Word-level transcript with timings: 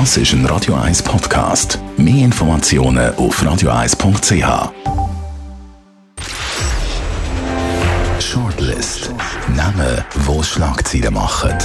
Das 0.00 0.16
ist 0.16 0.32
ein 0.32 0.44
Radio 0.46 0.74
1 0.74 1.04
Podcast. 1.04 1.78
Mehr 1.96 2.24
Informationen 2.24 3.14
auf 3.14 3.40
radio1.ch. 3.40 4.72
Shortlist. 8.18 9.12
Namen, 9.54 10.04
wo 10.26 10.42
Schlagzeilen 10.42 11.14
machen. 11.14 11.56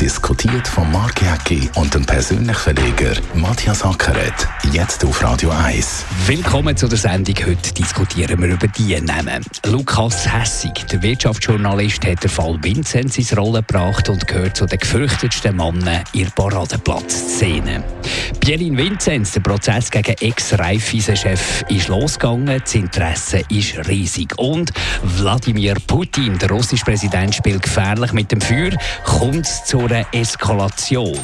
Diskutiert 0.00 0.68
von 0.68 0.92
Mark 0.92 1.22
Jäcki 1.22 1.70
und 1.76 1.94
dem 1.94 2.04
persönlichen 2.04 2.54
Verleger 2.54 3.14
Matthias 3.32 3.82
Ackeret. 3.82 4.46
Jetzt 4.70 5.02
auf 5.06 5.22
Radio 5.22 5.50
1. 5.50 6.04
Willkommen 6.26 6.76
zu 6.76 6.86
der 6.86 6.98
Sendung. 6.98 7.34
Heute 7.46 7.72
diskutieren 7.72 8.42
wir 8.42 8.48
über 8.48 8.68
die 8.68 9.00
Namen. 9.00 9.42
Lukas 9.64 10.30
Hessig, 10.30 10.86
der 10.92 11.02
Wirtschaftsjournalist, 11.02 12.04
hat 12.06 12.22
den 12.22 12.28
Fall 12.28 12.58
Vinzenz 12.62 13.16
ins 13.16 13.34
Rollen 13.36 13.64
gebracht 13.66 14.10
und 14.10 14.26
gehört 14.26 14.58
zu 14.58 14.66
den 14.66 14.78
gefürchtetsten 14.78 15.56
Männern 15.56 16.04
in 16.12 16.30
Paradeplatzszene. 16.32 17.82
Pierin 18.40 18.76
Vinzenz, 18.76 19.32
der 19.32 19.40
Prozess 19.40 19.90
gegen 19.90 20.14
Ex-Raiffeisen-Chef, 20.20 21.64
ist 21.68 21.88
losgegangen. 21.88 22.60
Das 22.60 22.74
Interesse 22.74 23.42
ist 23.48 23.88
riesig. 23.88 24.34
Und 24.36 24.72
Wladimir 25.02 25.76
Putin, 25.86 26.38
der 26.38 26.50
russische 26.50 26.84
Präsident, 26.84 27.34
spielt 27.34 27.62
gefährlich 27.62 28.12
mit 28.12 28.30
dem 28.30 28.40
Feuer. 28.40 28.72
Kommt 29.04 29.46
zu 29.46 29.85
einer 29.92 30.06
Eskalation. 30.12 31.18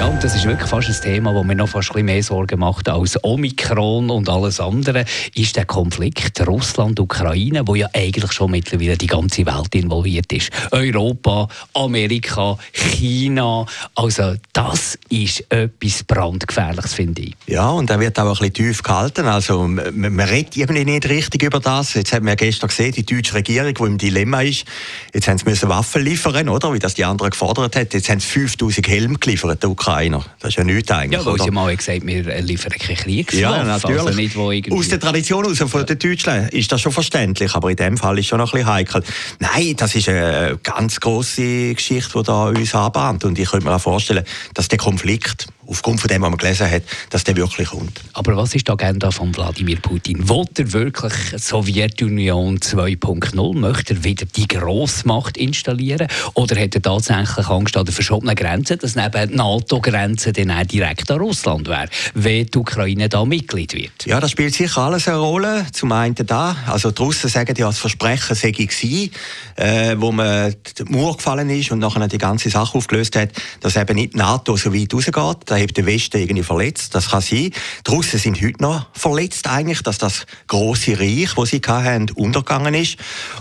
Ja, 0.00 0.06
und 0.06 0.24
das 0.24 0.34
ist 0.34 0.46
wirklich 0.46 0.66
fast 0.66 0.88
ein 0.88 0.96
Thema, 0.98 1.34
das 1.34 1.44
mir 1.44 1.54
noch 1.54 1.68
fast 1.68 1.94
ein 1.94 2.06
mehr 2.06 2.22
Sorgen 2.22 2.60
macht 2.60 2.88
als 2.88 3.22
Omikron 3.22 4.08
und 4.08 4.30
alles 4.30 4.58
andere, 4.58 5.04
ist 5.34 5.56
der 5.56 5.66
Konflikt 5.66 6.40
Russland-Ukraine, 6.40 7.64
wo 7.66 7.74
ja 7.74 7.86
eigentlich 7.92 8.32
schon 8.32 8.50
mittlerweile 8.50 8.96
die 8.96 9.06
ganze 9.06 9.44
Welt 9.44 9.74
involviert 9.74 10.32
ist. 10.32 10.50
Europa, 10.70 11.48
Amerika, 11.74 12.56
China, 12.72 13.66
also 13.94 14.36
das 14.54 14.98
ist 15.10 15.44
etwas 15.52 16.02
brandgefährliches, 16.04 16.94
finde 16.94 17.20
ich. 17.20 17.36
Ja, 17.46 17.68
und 17.68 17.90
er 17.90 18.00
wird 18.00 18.18
auch 18.18 18.40
ein 18.40 18.52
tief 18.54 18.82
gehalten. 18.82 19.26
Also 19.26 19.68
man, 19.68 20.14
man 20.14 20.20
redet 20.20 20.56
eben 20.56 20.82
nicht 20.82 21.10
richtig 21.10 21.42
über 21.42 21.60
das. 21.60 21.92
Jetzt 21.92 22.14
haben 22.14 22.24
wir 22.24 22.36
gestern 22.36 22.68
gesehen, 22.68 22.92
die 22.92 23.04
deutsche 23.04 23.34
Regierung, 23.34 23.74
die 23.74 23.82
im 23.82 23.98
Dilemma 23.98 24.40
ist, 24.40 24.64
jetzt 25.12 25.28
haben 25.28 25.36
sie 25.36 25.44
müssen 25.44 25.68
Waffen 25.68 26.02
liefern, 26.02 26.48
oder? 26.48 26.72
Wie 26.72 26.78
das 26.78 26.94
die 26.94 27.04
anderen 27.04 27.32
gefordert 27.32 27.76
haben. 27.76 27.88
Jetzt 27.92 28.08
haben 28.08 28.20
sie 28.20 28.28
5000 28.28 28.88
Helme 28.88 29.18
geliefert, 29.18 29.62
der 29.62 29.68
Ukrainer. 29.90 30.24
Das 30.38 30.50
ist 30.50 30.56
ja 30.56 30.64
nichts 30.64 30.90
eigentlich. 30.90 31.20
Ja, 31.20 31.26
weil 31.26 31.40
sie 31.40 31.50
mal 31.50 31.76
gesagt 31.76 32.06
wir 32.06 32.40
liefern 32.42 32.72
keine 32.72 32.96
Kriegswaffen. 32.96 33.40
Ja, 33.40 33.64
natürlich. 33.64 34.00
Also 34.00 34.16
nicht, 34.16 34.36
wo 34.36 34.50
irgendwie... 34.50 34.78
Aus 34.78 34.88
der 34.88 35.00
Tradition 35.00 35.46
aus, 35.46 35.58
von 35.58 35.86
den 35.86 35.98
Deutschen 35.98 36.48
ist 36.48 36.70
das 36.72 36.80
schon 36.80 36.92
verständlich, 36.92 37.54
aber 37.54 37.70
in 37.70 37.76
dem 37.76 37.96
Fall 37.96 38.18
ist 38.18 38.24
es 38.24 38.28
schon 38.28 38.38
noch 38.38 38.52
ein 38.52 38.58
bisschen 38.58 38.72
heikel. 38.72 39.02
Nein, 39.38 39.74
das 39.76 39.94
ist 39.94 40.08
eine 40.08 40.58
ganz 40.62 41.00
grosse 41.00 41.74
Geschichte, 41.74 42.18
die 42.18 42.22
da 42.24 42.44
uns 42.44 42.74
anbahnt. 42.74 43.24
Und 43.24 43.38
ich 43.38 43.50
könnte 43.50 43.66
mir 43.66 43.74
auch 43.74 43.80
vorstellen, 43.80 44.24
dass 44.54 44.68
der 44.68 44.78
Konflikt 44.78 45.46
aufgrund 45.70 46.00
von 46.00 46.08
dem, 46.08 46.22
was 46.22 46.30
man 46.30 46.38
gelesen 46.38 46.70
hat, 46.70 46.82
dass 47.10 47.24
der 47.24 47.36
wirklich 47.36 47.68
kommt. 47.68 48.00
Aber 48.12 48.36
was 48.36 48.54
ist 48.54 48.66
die 48.66 48.72
Agenda 48.72 49.10
von 49.10 49.34
Wladimir 49.34 49.80
Putin? 49.80 50.28
Will 50.28 50.44
er 50.58 50.72
wirklich 50.72 51.12
Sowjetunion 51.36 52.58
2.0? 52.58 53.58
Möchte 53.58 53.94
er 53.94 54.04
wieder 54.04 54.26
die 54.26 54.48
Grossmacht 54.48 55.36
installieren? 55.36 56.08
Oder 56.34 56.60
hat 56.60 56.74
er 56.74 56.82
tatsächlich 56.82 57.46
Angst 57.46 57.76
an 57.76 57.84
der 57.84 57.94
verschobenen 57.94 58.34
Grenze, 58.34 58.76
dass 58.76 58.96
neben 58.96 59.36
NATO-Grenze 59.36 60.32
dann 60.32 60.50
auch 60.50 60.64
direkt 60.64 61.10
an 61.10 61.18
Russland 61.18 61.68
wäre, 61.68 61.88
wenn 62.14 62.46
die 62.46 62.58
Ukraine 62.58 63.08
da 63.08 63.24
Mitglied 63.24 63.74
wird? 63.74 64.06
Ja, 64.06 64.20
das 64.20 64.32
spielt 64.32 64.54
sicher 64.54 64.82
alles 64.82 65.06
eine 65.06 65.18
Rolle. 65.18 65.66
Zum 65.72 65.92
einen 65.92 66.14
da, 66.14 66.56
also 66.66 66.90
die 66.90 67.02
Russen 67.02 67.30
sagen 67.30 67.54
ja, 67.56 67.66
das 67.66 67.78
Versprechen 67.78 68.34
sei 68.34 68.50
gewesen, 68.50 69.10
äh, 69.56 69.94
wo 69.96 70.10
man 70.10 70.54
die 70.78 70.84
Mauer 70.84 71.16
gefallen 71.16 71.48
ist 71.50 71.70
und 71.70 71.78
nachher 71.78 72.08
die 72.08 72.18
ganze 72.18 72.50
Sache 72.50 72.76
aufgelöst 72.76 73.16
hat, 73.16 73.30
dass 73.60 73.76
eben 73.76 73.94
nicht 73.94 74.16
NATO 74.16 74.56
so 74.56 74.74
weit 74.74 74.92
rausgeht. 74.92 75.50
Hat 75.60 75.76
der 75.76 75.86
Westen 75.86 76.18
irgendwie 76.18 76.42
verletzt. 76.42 76.94
Das 76.94 77.10
kann 77.10 77.20
sein. 77.20 77.52
Die 77.86 77.90
Russen 77.90 78.18
sind 78.18 78.40
heute 78.40 78.62
noch 78.62 78.86
verletzt 78.92 79.48
eigentlich, 79.48 79.82
dass 79.82 79.98
das 79.98 80.26
große 80.46 80.98
Reich, 80.98 81.34
das 81.36 81.50
sie 81.50 81.60
hatten, 81.66 82.10
untergegangen 82.12 82.74
ist. 82.74 82.96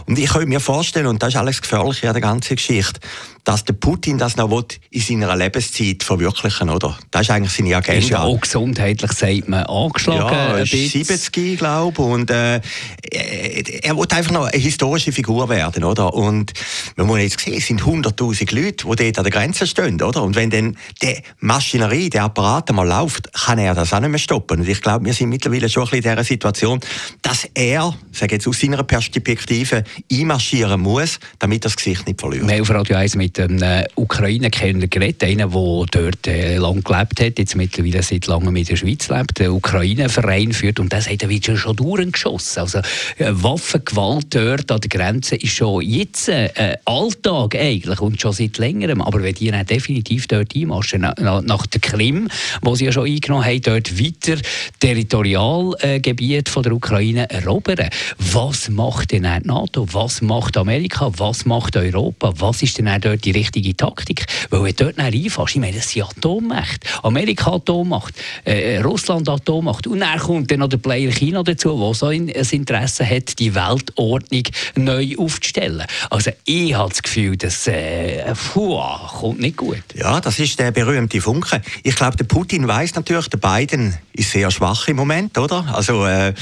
Und 0.06 0.20
ich 0.20 0.30
könnte 0.30 0.48
mir 0.48 0.60
vorstellen, 0.60 1.08
und 1.08 1.22
das 1.22 1.30
ist 1.30 1.36
alles 1.36 1.62
gefährlich 1.62 2.06
an 2.08 2.14
der 2.14 2.22
ganzen 2.22 2.56
Geschichte, 2.56 3.00
dass 3.50 3.66
der 3.66 3.74
Putin 3.74 4.20
das 4.20 4.38
noch 4.38 4.64
in 4.92 5.02
seiner 5.02 5.36
Lebenszeit 5.36 6.04
verwirklichen 6.04 6.70
oder? 6.70 6.96
Das 7.10 7.24
ist 7.24 7.32
eigentlich 7.32 7.52
seine 7.52 7.76
Agenda. 7.76 8.00
Ist 8.00 8.10
ja 8.10 8.22
auch 8.22 8.40
gesundheitlich, 8.40 9.12
sagt 9.12 9.50
man, 9.50 9.64
angeschlagen. 9.64 10.20
Ja, 10.20 10.58
er 10.58 10.62
ist 10.62 10.70
70, 10.70 11.58
glaube 11.58 11.94
ich. 11.94 12.08
Und 12.08 12.30
äh, 12.30 12.62
er 13.82 13.98
will 13.98 14.06
einfach 14.12 14.32
noch 14.32 14.46
eine 14.46 14.62
historische 14.62 15.12
Figur 15.12 15.50
werden, 15.50 15.84
oder? 15.84 16.14
Und 16.14 16.54
man 16.96 17.08
muss 17.08 17.18
jetzt 17.22 17.40
sehen, 17.40 17.56
es 17.58 17.66
sind 17.66 17.82
100'000 17.82 18.54
Leute, 18.54 18.86
die 18.86 18.96
dort 18.96 19.18
an 19.18 19.24
der 19.24 19.32
Grenze 19.32 19.66
stehen, 19.66 20.00
oder? 20.00 20.22
Und 20.22 20.36
wenn 20.36 20.52
dann 20.52 20.78
die 21.02 21.16
Maschinerie, 21.40 22.12
der 22.12 22.26
Apparat 22.26 22.70
einmal 22.70 22.88
läuft, 22.88 23.34
kann 23.34 23.58
er 23.58 23.74
das 23.74 23.92
auch 23.94 24.00
nicht 24.00 24.12
mehr 24.12 24.20
stoppen. 24.20 24.60
Und 24.60 24.70
ich 24.70 24.80
glaube, 24.80 25.06
wir 25.06 25.14
sind 25.14 25.30
mittlerweile 25.30 25.70
schon 25.70 25.86
ein 25.86 25.90
bisschen 25.90 26.12
in 26.12 26.18
dieser 26.18 26.24
Situation, 26.24 26.80
dass 27.24 27.50
er, 27.56 27.96
sage 28.12 28.36
jetzt 28.36 28.48
aus 28.48 28.60
seiner 28.60 28.84
Perspektive, 28.84 29.84
einmarschieren 30.12 30.82
muss, 30.82 31.20
damit 31.40 31.66
das 31.66 31.76
Gesicht 31.76 32.06
nicht 32.06 32.20
verliert. 32.20 32.48
Wir 32.48 32.62
auf 32.62 32.70
Radio 32.70 32.96
1 32.96 33.16
mit 33.16 33.39
einem 33.40 33.62
äh, 33.62 33.86
Ukraine-Kenner 33.96 34.88
geredet, 34.88 35.24
einer, 35.24 35.48
der 35.48 35.86
dort 35.92 36.28
äh, 36.28 36.58
lang 36.58 36.84
gelebt 36.84 37.22
hat, 37.22 37.40
jetzt 37.40 37.56
mittlerweile 37.56 38.04
seit 38.04 38.28
langem 38.28 38.56
in 38.56 38.66
der 38.66 38.76
Schweiz 38.76 39.10
lebt, 39.10 39.40
der 39.40 39.54
Ukraine-Verein 39.54 40.54
führt 40.54 40.80
und 40.80 40.92
der 40.92 41.02
sagt, 41.02 41.24
er 41.24 41.30
wird 41.30 41.46
schon 41.46 41.76
durchgeschossen. 41.76 42.62
Also 42.62 42.80
äh, 42.80 43.32
Waffengewalt 43.32 44.36
dort 44.36 44.72
an 44.72 44.82
der 44.82 44.90
Grenze 44.90 45.36
ist 45.36 45.54
schon 45.54 45.82
jetzt 45.82 46.30
äh, 46.30 46.78
Alltag 46.86 47.56
eigentlich 47.56 48.00
und 48.02 48.20
schon 48.20 48.34
seit 48.34 48.58
längerem. 48.58 49.02
Aber 49.02 49.22
wenn 49.24 49.34
die 49.34 49.52
dann 49.52 49.66
definitiv 49.66 50.28
dort 50.28 50.56
einmarschen, 50.56 51.02
nach, 51.02 51.42
nach 51.42 51.66
der 51.68 51.82
Krim, 51.82 52.30
wo 52.62 52.76
sie 52.76 52.86
ja 52.86 52.92
schon 52.92 53.08
eingenommen 53.08 53.46
haben, 53.46 53.62
dort 53.62 54.00
weiter 54.00 54.42
Territorialgebiet 54.80 56.56
äh, 56.56 56.62
der 56.62 56.72
Ukraine 56.74 57.30
erobern, 57.30 57.90
was 58.18 58.70
macht 58.70 59.12
denn 59.12 59.24
die 59.24 59.48
NATO? 59.48 59.88
Was 59.92 60.22
macht 60.22 60.58
Amerika? 60.58 61.12
Was 61.18 61.46
macht 61.46 61.78
Europa? 61.78 62.34
Was 62.38 62.62
ist 62.62 62.78
denn 62.78 62.90
dort 63.02 63.19
die 63.26 63.32
richtige 63.32 63.76
Taktik? 63.76 64.26
Weil 64.50 64.64
wenn 64.64 64.76
du 64.76 64.86
dort 64.86 65.00
reinfährst, 65.00 65.56
ich 65.56 65.62
meine, 65.62 65.78
das 65.78 65.92
sind 65.92 66.04
Atommächte. 66.04 66.88
Amerika 67.04 67.54
Atommacht, 67.54 68.14
äh, 68.46 68.80
Russland 68.80 69.28
Atommacht 69.30 69.88
und 69.88 70.00
dann 70.00 70.20
kommt 70.20 70.52
dann 70.52 70.60
noch 70.60 70.68
der 70.68 70.78
Player 70.78 71.12
China 71.12 71.44
dazu, 71.44 71.78
der 71.78 71.94
so 71.94 72.08
ein 72.08 72.30
Interesse 72.30 73.06
hat, 73.10 73.40
die 73.40 73.54
Weltordnung 73.56 74.44
neu 74.76 75.16
aufzustellen. 75.18 75.86
Also 76.10 76.32
ich 76.46 76.74
habe 76.74 76.90
das 76.90 77.02
Gefühl, 77.02 77.38
dass 77.38 77.68
äh, 77.68 78.34
kommt 78.54 79.40
nicht 79.40 79.58
gut. 79.58 79.84
Ja, 79.96 80.20
das 80.20 80.40
ist 80.40 80.60
der 80.60 80.72
berühmte 80.72 81.22
Funke. 81.22 81.62
Ich 81.84 81.96
glaube, 81.96 82.18
der 82.18 82.26
Putin 82.26 82.68
weiß 82.68 82.96
natürlich, 82.96 83.28
der 83.30 83.38
Biden 83.38 83.98
ist 84.14 84.32
sehr 84.32 84.52
schwach 84.52 84.88
im 84.88 84.98
Moment, 84.98 85.38
oder? 85.38 85.66
Also 85.74 86.06
äh, 86.06 86.34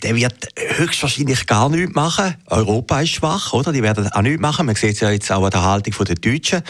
der 0.00 0.16
wird 0.16 0.48
höchstwahrscheinlich 0.56 1.46
gar 1.46 1.68
nichts 1.68 1.94
machen. 1.94 2.34
Europa 2.46 3.00
ist 3.00 3.10
schwach, 3.10 3.52
oder? 3.52 3.72
Die 3.72 3.82
werden 3.82 4.10
auch 4.12 4.22
nichts 4.22 4.40
machen. 4.40 4.66
Man 4.66 4.74
sieht 4.74 4.94
es 4.94 5.00
ja 5.00 5.10
jetzt 5.10 5.30
auch 5.30 5.44
an 5.44 5.50
der 5.50 5.62
Haltung 5.62 6.04
der 6.04 6.14
Deutschen. 6.14 6.62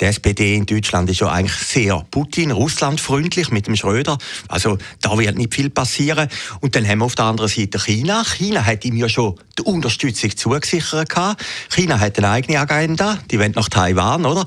Die 0.00 0.04
SPD 0.06 0.56
in 0.56 0.66
Deutschland 0.66 1.10
ist 1.10 1.20
ja 1.20 1.28
eigentlich 1.28 1.56
sehr 1.56 2.04
Putin-Russland-freundlich 2.10 3.50
mit 3.50 3.66
dem 3.66 3.76
Schröder. 3.76 4.18
Also 4.48 4.78
da 5.00 5.16
wird 5.18 5.36
nicht 5.36 5.54
viel 5.54 5.70
passieren. 5.70 6.28
Und 6.60 6.74
dann 6.74 6.86
haben 6.86 6.98
wir 6.98 7.04
auf 7.04 7.14
der 7.14 7.26
anderen 7.26 7.50
Seite 7.50 7.78
China. 7.78 8.24
China 8.24 8.64
hat 8.64 8.84
ihm 8.84 8.96
ja 8.96 9.08
schon 9.08 9.36
die 9.58 9.62
Unterstützung 9.62 10.36
zugesichert 10.36 11.08
gehabt. 11.08 11.44
China 11.70 12.00
hat 12.00 12.18
eine 12.18 12.30
eigene 12.30 12.58
Agenda. 12.58 13.18
Die 13.30 13.38
wollen 13.38 13.52
nach 13.52 13.68
Taiwan, 13.68 14.24
oder? 14.24 14.44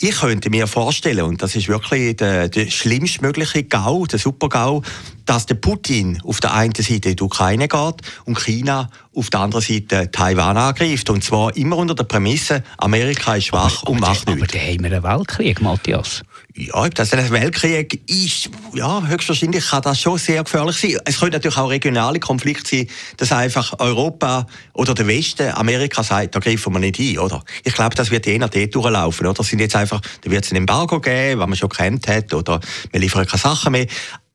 Ich 0.00 0.18
könnte 0.18 0.50
mir 0.50 0.66
vorstellen, 0.66 1.24
und 1.24 1.42
das 1.42 1.54
ist 1.54 1.68
wirklich 1.68 2.16
der, 2.16 2.48
der 2.48 2.70
schlimmstmögliche 2.70 3.64
GAU, 3.64 4.06
der 4.06 4.18
Super-GAU, 4.18 4.82
dass 5.28 5.46
der 5.46 5.56
Putin 5.56 6.20
auf 6.24 6.40
der 6.40 6.54
einen 6.54 6.74
Seite 6.74 7.10
in 7.10 7.16
die 7.16 7.22
Ukraine 7.22 7.68
geht 7.68 7.94
und 8.24 8.38
China 8.38 8.90
auf 9.18 9.30
der 9.30 9.40
anderen 9.40 9.64
Seite 9.64 10.10
Taiwan 10.10 10.56
angreift. 10.56 11.10
Und 11.10 11.24
zwar 11.24 11.56
immer 11.56 11.76
unter 11.76 11.94
der 11.94 12.04
Prämisse, 12.04 12.62
Amerika 12.78 13.34
ist 13.34 13.46
schwach 13.46 13.82
aber, 13.82 13.90
und 13.90 14.00
macht 14.00 14.28
aber, 14.28 14.36
nichts. 14.36 14.54
Aber 14.54 14.58
dann 14.58 14.68
haben 14.68 14.84
wir 14.84 14.92
einen 14.92 15.02
Weltkrieg, 15.02 15.60
Matthias. 15.60 16.22
Ja, 16.54 16.74
ob 16.74 16.94
das 16.94 17.12
ein 17.12 17.30
Weltkrieg 17.30 18.00
ist, 18.10 18.50
ja, 18.74 19.06
höchstwahrscheinlich 19.06 19.68
kann 19.68 19.82
das 19.82 20.00
schon 20.00 20.18
sehr 20.18 20.42
gefährlich 20.42 20.76
sein. 20.76 20.96
Es 21.04 21.18
können 21.18 21.32
natürlich 21.32 21.56
auch 21.56 21.70
regionale 21.70 22.20
Konflikte 22.20 22.68
sein, 22.68 22.88
dass 23.16 23.32
einfach 23.32 23.74
Europa 23.78 24.46
oder 24.72 24.94
der 24.94 25.06
Westen, 25.06 25.52
Amerika 25.52 26.02
sagt, 26.02 26.34
da 26.34 26.40
greifen 26.40 26.72
wir 26.72 26.80
nicht 26.80 26.98
ein, 26.98 27.18
oder? 27.18 27.44
Ich 27.64 27.74
glaube, 27.74 27.94
das 27.94 28.10
wird 28.10 28.26
je 28.26 28.38
nach 28.38 28.48
dort 28.48 28.74
durchlaufen, 28.74 29.26
oder? 29.26 29.34
Das 29.34 29.48
sind 29.48 29.60
jetzt 29.60 29.76
einfach, 29.76 30.00
da 30.22 30.30
wird 30.30 30.44
es 30.44 30.52
ein 30.52 30.56
Embargo 30.56 31.00
geben, 31.00 31.40
was 31.40 31.48
man 31.48 31.56
schon 31.56 31.68
kennt 31.68 32.08
hat, 32.08 32.32
oder 32.34 32.60
wir 32.90 33.00
liefern 33.00 33.26
keine 33.26 33.40
Sachen 33.40 33.72
mehr. 33.72 33.86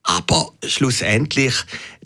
Aber 0.04 0.52
schlussendlich, 0.66 1.54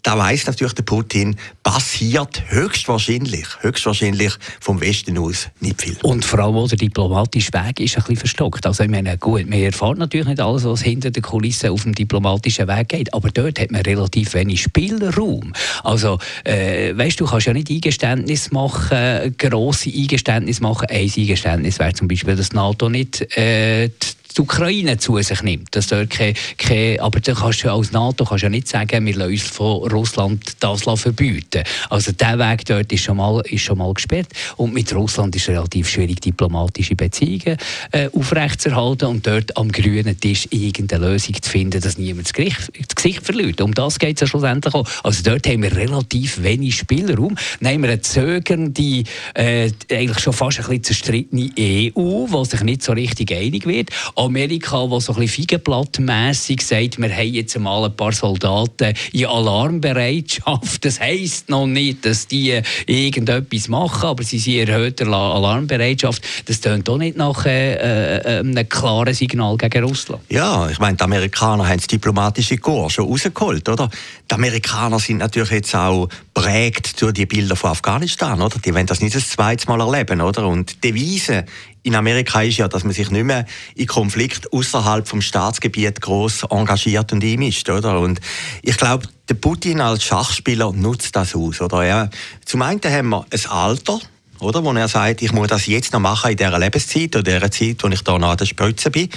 da 0.03 0.17
weiß 0.17 0.45
natürlich 0.45 0.73
der 0.73 0.83
Putin, 0.83 1.35
passiert 1.63 2.44
höchstwahrscheinlich, 2.47 3.47
höchstwahrscheinlich 3.61 4.33
vom 4.61 4.79
Westen 4.79 5.17
aus 5.17 5.47
nicht 5.59 5.81
viel. 5.81 5.97
Und 6.03 6.23
vor 6.23 6.39
allem 6.39 6.55
auch 6.55 6.67
der 6.67 6.77
diplomatische 6.77 7.51
Weg 7.53 7.79
ist 7.79 7.97
ein 7.97 8.03
bisschen 8.03 8.17
verstockt. 8.17 8.67
Also 8.67 8.83
ich 8.83 8.89
meine, 8.89 9.17
gut, 9.17 9.49
man 9.49 9.59
erfährt 9.59 9.97
natürlich 9.97 10.27
nicht 10.27 10.39
alles, 10.39 10.63
was 10.63 10.83
hinter 10.83 11.09
den 11.09 11.23
Kulissen 11.23 11.71
auf 11.71 11.83
dem 11.83 11.95
diplomatischen 11.95 12.67
Weg 12.67 12.89
geht, 12.89 13.13
aber 13.15 13.31
dort 13.31 13.59
hat 13.59 13.71
man 13.71 13.81
relativ 13.81 14.35
wenig 14.35 14.61
Spielraum. 14.61 15.53
Also, 15.83 16.19
äh, 16.43 16.95
weißt 16.95 17.19
du, 17.19 17.25
kannst 17.25 17.47
ja 17.47 17.53
nicht 17.53 17.71
Eingeständnis 17.71 18.51
machen, 18.51 19.35
grosse 19.39 19.89
Eingeständnis 19.89 20.59
machen. 20.59 20.88
Ein 20.89 21.11
Eingeständnis 21.17 21.79
wäre 21.79 21.93
zum 21.93 22.07
Beispiel, 22.07 22.35
dass 22.35 22.53
NATO 22.53 22.89
nicht 22.89 23.21
äh, 23.35 23.89
die 24.38 24.42
Ukraine 24.42 24.98
zu 24.98 25.22
sich 25.22 25.42
nimmt. 25.42 25.75
Dass 25.75 25.88
dort 25.88 26.10
keine, 26.10 26.34
keine, 26.57 27.01
aber 27.01 27.19
dann 27.19 27.36
kannst 27.36 27.63
du 27.63 27.72
als 27.72 27.92
NATO 27.92 28.25
kannst 28.25 28.44
ja 28.44 28.50
nicht 28.50 28.68
sagen, 28.68 29.06
wir 29.06 29.16
lassen 29.16 29.31
uns 29.31 29.44
von 29.44 29.92
Russland 29.92 30.44
das 30.60 30.84
verbieten. 30.84 31.63
Also 31.89 32.12
der 32.12 32.39
Weg 32.39 32.66
dort 32.66 32.92
ist 32.92 33.04
schon 33.04 33.18
mal, 33.18 33.42
ist 33.42 33.62
schon 33.62 33.78
mal 33.78 33.94
gesperrt. 33.94 34.28
Und 34.57 34.74
mit 34.74 34.94
Russland 34.94 35.36
ist 35.36 35.44
es 35.44 35.50
relativ 35.50 35.89
schwierig, 35.89 36.22
diplomatische 36.22 36.95
Beziehungen 36.95 37.57
äh, 37.92 38.10
aufrechtzuerhalten 38.13 39.07
und 39.07 39.25
dort 39.25 39.56
am 39.57 39.72
grünen 39.72 40.19
Tisch 40.19 40.48
irgendeine 40.51 41.07
Lösung 41.07 41.42
zu 41.42 41.50
finden, 41.50 41.81
dass 41.81 41.98
niemand 41.98 42.28
das 42.28 42.34
Gesicht, 42.34 42.72
das 42.95 43.16
verliert. 43.24 43.62
Um 43.62 43.74
das 43.74 44.00
geht 44.00 44.18
es 44.18 44.22
ja 44.22 44.28
schlussendlich 44.28 44.74
auch. 44.74 44.88
Also 45.04 45.24
dort 45.24 45.48
haben 45.48 45.63
wir 45.63 45.75
relativ 45.75 46.42
wenig 46.44 46.75
Spielraum. 46.75 47.36
Haben 47.63 47.84
wir 47.84 47.89
eine 47.89 48.01
zögernde, 48.01 49.04
äh, 49.34 49.72
eigentlich 49.92 50.19
schon 50.19 50.34
fast 50.34 50.60
ein 50.60 50.66
bisschen 50.66 50.84
zerstrittene 50.84 51.51
EU, 51.57 52.25
die 52.28 52.50
sich 52.50 52.62
nicht 52.62 52.84
so 52.84 52.94
richtig 52.94 53.31
einig 53.31 53.66
wird. 53.66 53.89
Amerika, 54.27 54.85
die 54.85 55.01
so 55.01 55.13
ein 55.13 55.19
bisschen 55.19 55.47
feigenblattmässig 55.47 56.62
sagt, 56.62 57.00
wir 57.00 57.09
haben 57.09 57.33
jetzt 57.33 57.57
mal 57.59 57.85
ein 57.85 57.95
paar 57.95 58.12
Soldaten 58.12 58.94
in 59.12 59.25
Alarmbereitschaft. 59.25 60.85
Das 60.85 61.00
heisst 61.00 61.50
noch 61.50 61.65
nicht, 61.65 62.06
dass 62.06 62.27
die 62.27 62.62
irgendetwas 62.85 63.68
machen, 63.68 64.07
aber 64.07 64.24
sie 64.24 64.39
sind 64.39 64.53
in 64.56 64.68
erhöhter 64.68 65.07
Alarmbereitschaft. 65.07 66.21
Das 66.45 66.62
tönt 66.62 66.89
auch 66.89 66.97
nicht 66.97 67.18
nach 67.18 67.45
äh, 67.45 67.74
äh, 67.75 68.39
einem 68.39 68.69
klaren 68.69 69.13
Signal 69.13 69.57
gegen 69.57 69.83
Russland. 69.83 70.21
Ja, 70.29 70.69
ich 70.69 70.79
meine, 70.79 70.97
die 70.97 71.03
Amerikaner 71.03 71.68
haben 71.68 71.77
das 71.77 71.88
diplomatische 71.88 72.57
Chor 72.57 72.89
schon 72.89 73.07
rausgeholt, 73.07 73.68
oder? 73.69 73.89
Die 74.29 74.35
Amerikaner 74.35 75.00
sind 75.00 75.18
natürlich 75.18 75.51
jetzt 75.51 75.75
auch 75.75 76.09
prägt 76.33 77.01
durch 77.01 77.13
die 77.13 77.25
Bilder 77.25 77.56
von 77.56 77.71
Afghanistan, 77.71 78.41
oder? 78.41 78.59
Die 78.59 78.74
wollen 78.74 78.85
das 78.85 79.01
nicht 79.01 79.15
das 79.15 79.29
zweite 79.29 79.68
Mal 79.68 79.79
erleben, 79.79 80.21
oder? 80.21 80.47
Und 80.47 80.83
die 80.83 80.91
Devise 80.91 81.45
in 81.88 81.95
Amerika 81.95 82.42
ist 82.42 82.57
ja, 82.57 82.68
dass 82.68 82.84
man 82.84 82.92
sich 82.92 83.10
nicht 83.12 83.24
mehr 83.24 83.45
in 83.75 83.88
Konflikt 83.88 84.51
außerhalb 84.51 85.07
vom 85.07 85.22
Staatsgebiet 85.22 86.01
groß 86.01 86.44
engagiert 86.50 87.13
und 87.13 87.24
einmischt, 87.24 87.69
oder? 87.69 88.01
Und 88.01 88.19
ich 88.62 88.75
glaube, 88.75 89.07
der 89.30 89.36
Putin 89.36 89.80
als 89.80 90.04
Schachspieler 90.04 90.74
nutzt 90.74 91.16
das 91.16 91.34
aus, 91.34 91.62
oder? 91.62 91.86
Ja, 91.86 92.10
zum 92.44 92.62
einen 92.62 92.81
haben 92.84 93.10
wir 93.10 93.25
ein 93.31 93.50
Alter, 93.50 94.01
oder? 94.39 94.63
Wo 94.63 94.72
er 94.74 94.88
sagt, 94.88 95.22
ich 95.22 95.31
muss 95.31 95.48
das 95.48 95.66
jetzt 95.68 95.94
noch 95.94 96.00
machen 96.00 96.31
in 96.31 96.38
dieser 96.38 96.60
Lebenszeit 96.60 97.16
oder 97.16 97.24
dieser 97.24 97.51
Zeit, 97.51 97.84
wo 97.84 97.88
ich 97.88 98.01
da 98.01 98.18
noch 98.18 98.31
an 98.31 98.38
der 98.38 98.45
Spitze 98.45 98.92
bin. 98.92 99.10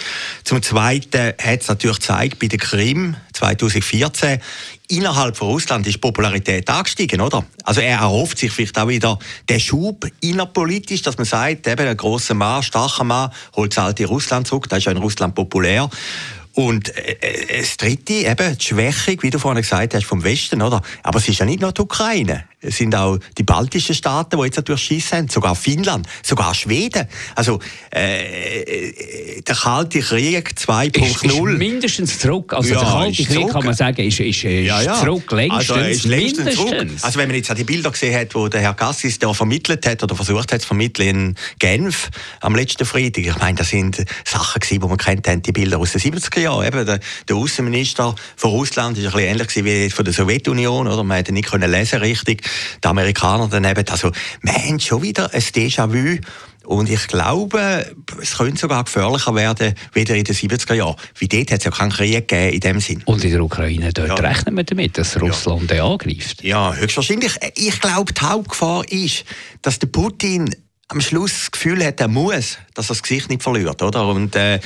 Zum 0.45 0.63
Zweiten 0.63 1.35
hat 1.41 1.61
es 1.61 1.69
natürlich 1.69 1.99
gezeigt, 1.99 2.39
bei 2.39 2.47
der 2.49 2.59
Krim 2.59 3.17
2014, 3.33 4.41
innerhalb 4.89 5.37
von 5.37 5.49
Russland 5.49 5.87
ist 5.87 5.95
die 5.95 5.99
Popularität 5.99 6.69
angestiegen, 6.69 7.21
oder? 7.21 7.45
Also 7.65 7.81
er 7.81 7.99
erhofft 7.99 8.39
sich 8.39 8.53
vielleicht 8.53 8.79
auch 8.79 8.89
wieder 8.89 9.19
den 9.49 9.61
Schub 9.61 10.07
innerpolitisch, 10.21 11.03
dass 11.03 11.17
man 11.17 11.27
sagt, 11.27 11.67
eben 11.67 11.87
ein 11.87 11.97
grosser 11.97 12.35
Mann, 12.35 12.63
starker 12.63 13.05
Mann, 13.05 13.31
holt 13.57 13.77
das 13.77 13.85
alte 13.85 14.07
Russland 14.07 14.47
zurück, 14.47 14.69
das 14.69 14.81
ist 14.81 14.85
ja 14.87 14.93
in 14.93 14.99
Russland 14.99 15.35
populär. 15.35 15.89
Und 16.55 16.97
äh, 16.97 17.13
äh, 17.21 17.61
das 17.61 17.77
Dritte, 17.77 18.13
eben 18.13 18.59
die 18.59 18.65
Schwächung, 18.65 19.23
wie 19.23 19.31
du 19.31 19.39
vorhin 19.39 19.63
gesagt 19.63 19.95
hast, 19.95 20.05
vom 20.05 20.25
Westen, 20.25 20.63
oder? 20.63 20.83
Aber 21.03 21.19
es 21.19 21.29
ist 21.29 21.39
ja 21.39 21.47
nicht 21.47 21.61
nur 21.61 21.73
die 21.73 21.81
Ukraine. 21.81 22.45
Es 22.63 22.77
sind 22.77 22.95
auch 22.95 23.19
die 23.39 23.43
baltischen 23.43 23.95
Staaten, 23.95 24.37
die 24.37 24.45
jetzt 24.45 24.57
natürlich 24.57 24.83
Schiss 24.83 25.13
haben, 25.13 25.29
sogar 25.29 25.55
Finnland, 25.55 26.07
sogar 26.23 26.55
Schweden. 26.55 27.07
Also 27.35 27.59
äh, 27.95 28.61
äh 28.61 29.43
der 29.43 29.55
Kalte 29.55 30.01
Krieg 30.01 30.53
2.0... 30.57 31.57
mindestens 31.57 32.19
zurück. 32.19 32.53
Also 32.53 32.75
ja, 32.75 32.81
der 32.81 32.89
Kalte 32.89 33.25
Krieg, 33.25 33.49
kann 33.49 33.65
man 33.65 33.75
sagen, 33.75 34.03
ist, 34.07 34.21
ist, 34.21 34.45
ist 34.45 34.67
ja, 34.67 34.83
ja. 34.83 34.95
zurück, 35.01 35.31
längstens, 35.33 35.71
also, 35.71 35.87
ist 35.87 36.05
längstens 36.05 36.55
Zurück. 36.55 36.87
Also 37.01 37.19
wenn 37.19 37.29
man 37.29 37.37
jetzt 37.37 37.57
die 37.57 37.65
Bilder 37.65 37.91
gesehen 37.91 38.19
hat, 38.19 38.35
wo 38.35 38.49
der 38.49 38.61
Herr 38.61 38.75
Gassis 38.75 39.19
der 39.19 39.33
vermittelt 39.33 39.87
hat 39.87 40.03
oder 40.03 40.15
versucht 40.15 40.53
hat 40.53 40.61
zu 40.61 40.67
vermitteln 40.67 41.09
in 41.09 41.35
Genf 41.59 42.11
am 42.41 42.55
letzten 42.55 42.85
Freitag, 42.85 43.25
ich 43.25 43.39
meine, 43.39 43.57
das 43.57 43.71
sind 43.71 44.05
Sachen 44.25 44.61
gewesen, 44.61 44.81
die 44.81 44.87
man 44.87 44.99
kennt 44.99 45.47
die 45.47 45.53
Bilder 45.53 45.79
aus 45.79 45.93
den 45.93 46.01
70er 46.01 46.40
Jahren. 46.41 46.67
Eben 46.67 46.87
der, 46.87 47.01
der 47.29 47.37
Außenminister 47.37 48.15
von 48.37 48.51
Russland 48.51 48.99
ist 48.99 49.05
ein 49.07 49.13
bisschen 49.13 49.29
ähnlich 49.29 49.65
wie 49.65 49.91
von 49.91 50.05
der 50.05 50.15
Sowjetunion, 50.15 50.89
oder? 50.89 51.05
Man 51.05 51.19
hätte 51.19 51.33
nicht 51.33 51.51
können 51.51 51.71
lesen 51.71 52.01
richtig 52.01 52.43
die 52.83 52.89
Amerikaner 52.89 53.49
daneben. 53.51 53.85
Also, 53.89 54.11
wir 54.43 54.53
haben 54.53 54.81
schon 54.81 55.03
wieder 55.03 55.33
ein 55.33 55.41
Déjà-vu. 55.41 56.19
Und 56.67 56.89
ich 56.91 57.09
glaube, 57.09 57.97
es 58.21 58.37
könnte 58.37 58.61
sogar 58.61 58.85
gefährlicher 58.85 59.35
werden, 59.35 59.75
wieder 59.93 60.15
in 60.15 60.25
den 60.25 60.35
70er 60.35 60.75
Jahren. 60.75 60.95
Wie 61.19 61.27
dort 61.27 61.51
hat 61.51 61.59
es 61.59 61.65
ja 61.65 61.71
keinen 61.71 61.91
Krieg 61.91 62.29
gegeben 62.29 62.55
in 62.55 62.61
dem 62.61 62.81
Sinn. 62.81 63.03
Und 63.07 63.25
in 63.25 63.33
der 63.33 63.43
Ukraine, 63.43 63.93
dort 63.93 64.09
ja. 64.09 64.15
rechnen 64.15 64.57
wir 64.57 64.65
damit, 64.65 64.97
dass 64.97 65.21
Russland 65.21 65.71
ja. 65.71 65.85
angreift? 65.85 66.45
Ja, 66.45 66.75
höchstwahrscheinlich. 66.75 67.33
Ich 67.57 67.81
glaube, 67.81 68.13
die 68.13 68.21
Hauptgefahr 68.21 68.85
ist, 68.89 69.25
dass 69.63 69.79
der 69.79 69.89
Putin 69.89 70.55
am 70.91 71.01
Schluss 71.01 71.33
das 71.35 71.51
Gefühl 71.53 71.85
hat, 71.85 72.01
er 72.01 72.09
muss, 72.09 72.59
dass 72.75 72.87
er 72.87 72.89
das 72.89 73.03
Gesicht 73.03 73.29
nicht 73.31 73.45
verliert, 73.45 73.81
oder? 73.81 74.09
Und 74.09 74.35
äh, 74.35 74.59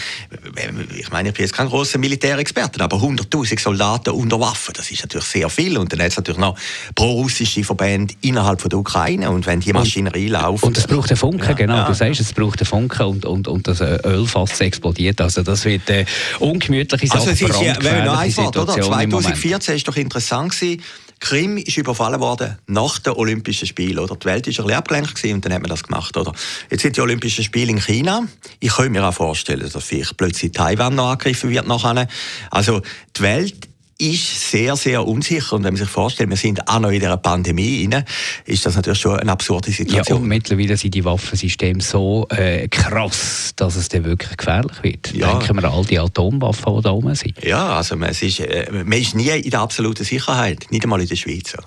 ich 0.97 1.11
meine, 1.11 1.29
ich 1.29 1.35
bin 1.35 1.45
jetzt 1.45 1.53
kein 1.53 1.69
großer 1.69 1.99
Militärexperte, 1.99 2.83
aber 2.83 2.97
100.000 2.97 3.61
Soldaten 3.61 4.11
unter 4.11 4.41
Waffen, 4.41 4.73
das 4.75 4.91
ist 4.91 5.03
natürlich 5.03 5.27
sehr 5.27 5.51
viel. 5.51 5.77
Und 5.77 5.93
dann 5.93 6.01
hat 6.01 6.09
es 6.09 6.17
natürlich 6.17 6.41
noch 6.41 6.59
pro-russische 6.95 7.63
Verbände 7.63 8.15
innerhalb 8.23 8.63
von 8.63 8.71
der 8.71 8.79
Ukraine. 8.79 9.31
Und 9.31 9.45
wenn 9.45 9.61
die 9.61 9.75
Maschinerie 9.75 10.29
läuft... 10.29 10.65
Und 10.65 10.79
es 10.79 10.87
braucht 10.87 11.11
einen 11.11 11.19
Funken, 11.19 11.47
ja, 11.47 11.53
genau. 11.53 11.77
Ja. 11.77 11.87
Du 11.89 11.93
sagst, 11.93 12.21
es 12.21 12.33
braucht 12.33 12.59
einen 12.59 12.67
Funken 12.67 13.07
und, 13.07 13.27
und, 13.27 13.47
und 13.47 13.69
das 13.69 13.83
Ölfass 13.83 14.59
explodiert. 14.61 15.21
Also 15.21 15.43
das 15.43 15.67
wird 15.67 15.91
äh, 15.91 16.07
ungemütliche 16.39 17.07
Sache. 17.07 17.19
Also 17.19 17.31
es 17.33 17.43
ist 17.43 17.61
ja, 17.61 17.77
wenn 17.81 18.05
noch 18.07 18.19
ein 18.19 18.35
Wort, 18.39 18.57
oder? 18.57 18.81
2014 18.81 19.75
war 19.75 19.83
doch 19.85 19.97
interessant 19.97 20.53
gewesen, 20.53 20.83
Krim 21.21 21.57
ist 21.57 21.77
überfallen 21.77 22.21
worden 22.21 22.59
nach 22.67 22.99
den 22.99 23.15
Olympischen 23.15 23.67
Spielen. 23.67 23.99
Oder? 23.99 24.17
Die 24.17 24.27
Welt 24.27 24.47
war 24.47 24.53
ein 24.53 24.67
bisschen 24.67 24.73
abgelenkt 24.73 25.25
und 25.25 25.45
dann 25.45 25.53
hat 25.53 25.63
man 25.63 25.71
das 25.71 25.83
gemacht. 25.83 26.17
Oder? 26.17 26.33
Jetzt 26.71 26.83
sind 26.83 26.97
die 26.97 27.01
Olympischen 27.01 27.45
Spiele 27.45 27.71
in 27.71 27.81
China. 27.81 28.27
Ich 28.61 28.75
könnte 28.75 28.91
mir 28.91 29.05
auch 29.05 29.15
vorstellen, 29.15 29.69
dass 29.73 29.85
vielleicht 29.85 30.17
plötzlich 30.17 30.53
Taiwan 30.53 30.95
noch 30.95 31.11
angegriffen 31.11 31.51
wird 31.51 31.67
nachher. 31.67 32.09
Also 32.51 32.83
die 33.17 33.23
Welt 33.23 33.69
ist 33.99 34.51
sehr, 34.51 34.77
sehr 34.77 35.07
unsicher. 35.07 35.57
Und 35.57 35.65
wenn 35.65 35.75
man 35.75 35.81
sich 35.81 35.89
vorstellt, 35.89 36.31
wir 36.31 36.37
sind 36.37 36.69
auch 36.69 36.81
noch 36.81 36.91
in 36.91 37.01
dieser 37.01 37.17
Pandemie 37.17 37.89
rein, 37.91 38.05
ist 38.45 38.67
das 38.67 38.77
natürlich 38.77 39.01
schon 39.01 39.19
eine 39.19 39.33
absurde 39.33 39.71
Situation. 39.71 40.19
Ja, 40.19 40.23
und 40.23 40.29
mittlerweile 40.29 40.77
sind 40.77 40.95
die 40.95 41.05
Waffensysteme 41.05 41.81
so 41.81 42.27
äh, 42.31 42.69
krass, 42.69 43.53
dass 43.57 43.77
es 43.77 43.89
dann 43.89 44.05
wirklich 44.05 44.37
gefährlich 44.37 44.83
wird. 44.83 45.15
Ja. 45.15 45.39
Denken 45.39 45.57
wir 45.57 45.65
an 45.65 45.73
all 45.73 45.85
die 45.85 45.99
Atomwaffen, 45.99 46.77
die 46.77 46.83
da 46.83 46.91
oben 46.91 47.15
sind. 47.15 47.43
Ja, 47.45 47.77
also 47.77 47.97
man 47.97 48.11
ist, 48.11 48.41
äh, 48.41 48.67
man 48.73 48.93
ist 48.93 49.15
nie 49.15 49.31
in 49.31 49.51
der 49.51 49.61
absoluten 49.61 50.05
Sicherheit, 50.05 50.67
nicht 50.71 50.83
einmal 50.83 51.01
in 51.01 51.09
der 51.09 51.17
Schweiz. 51.17 51.55
Oder? 51.55 51.67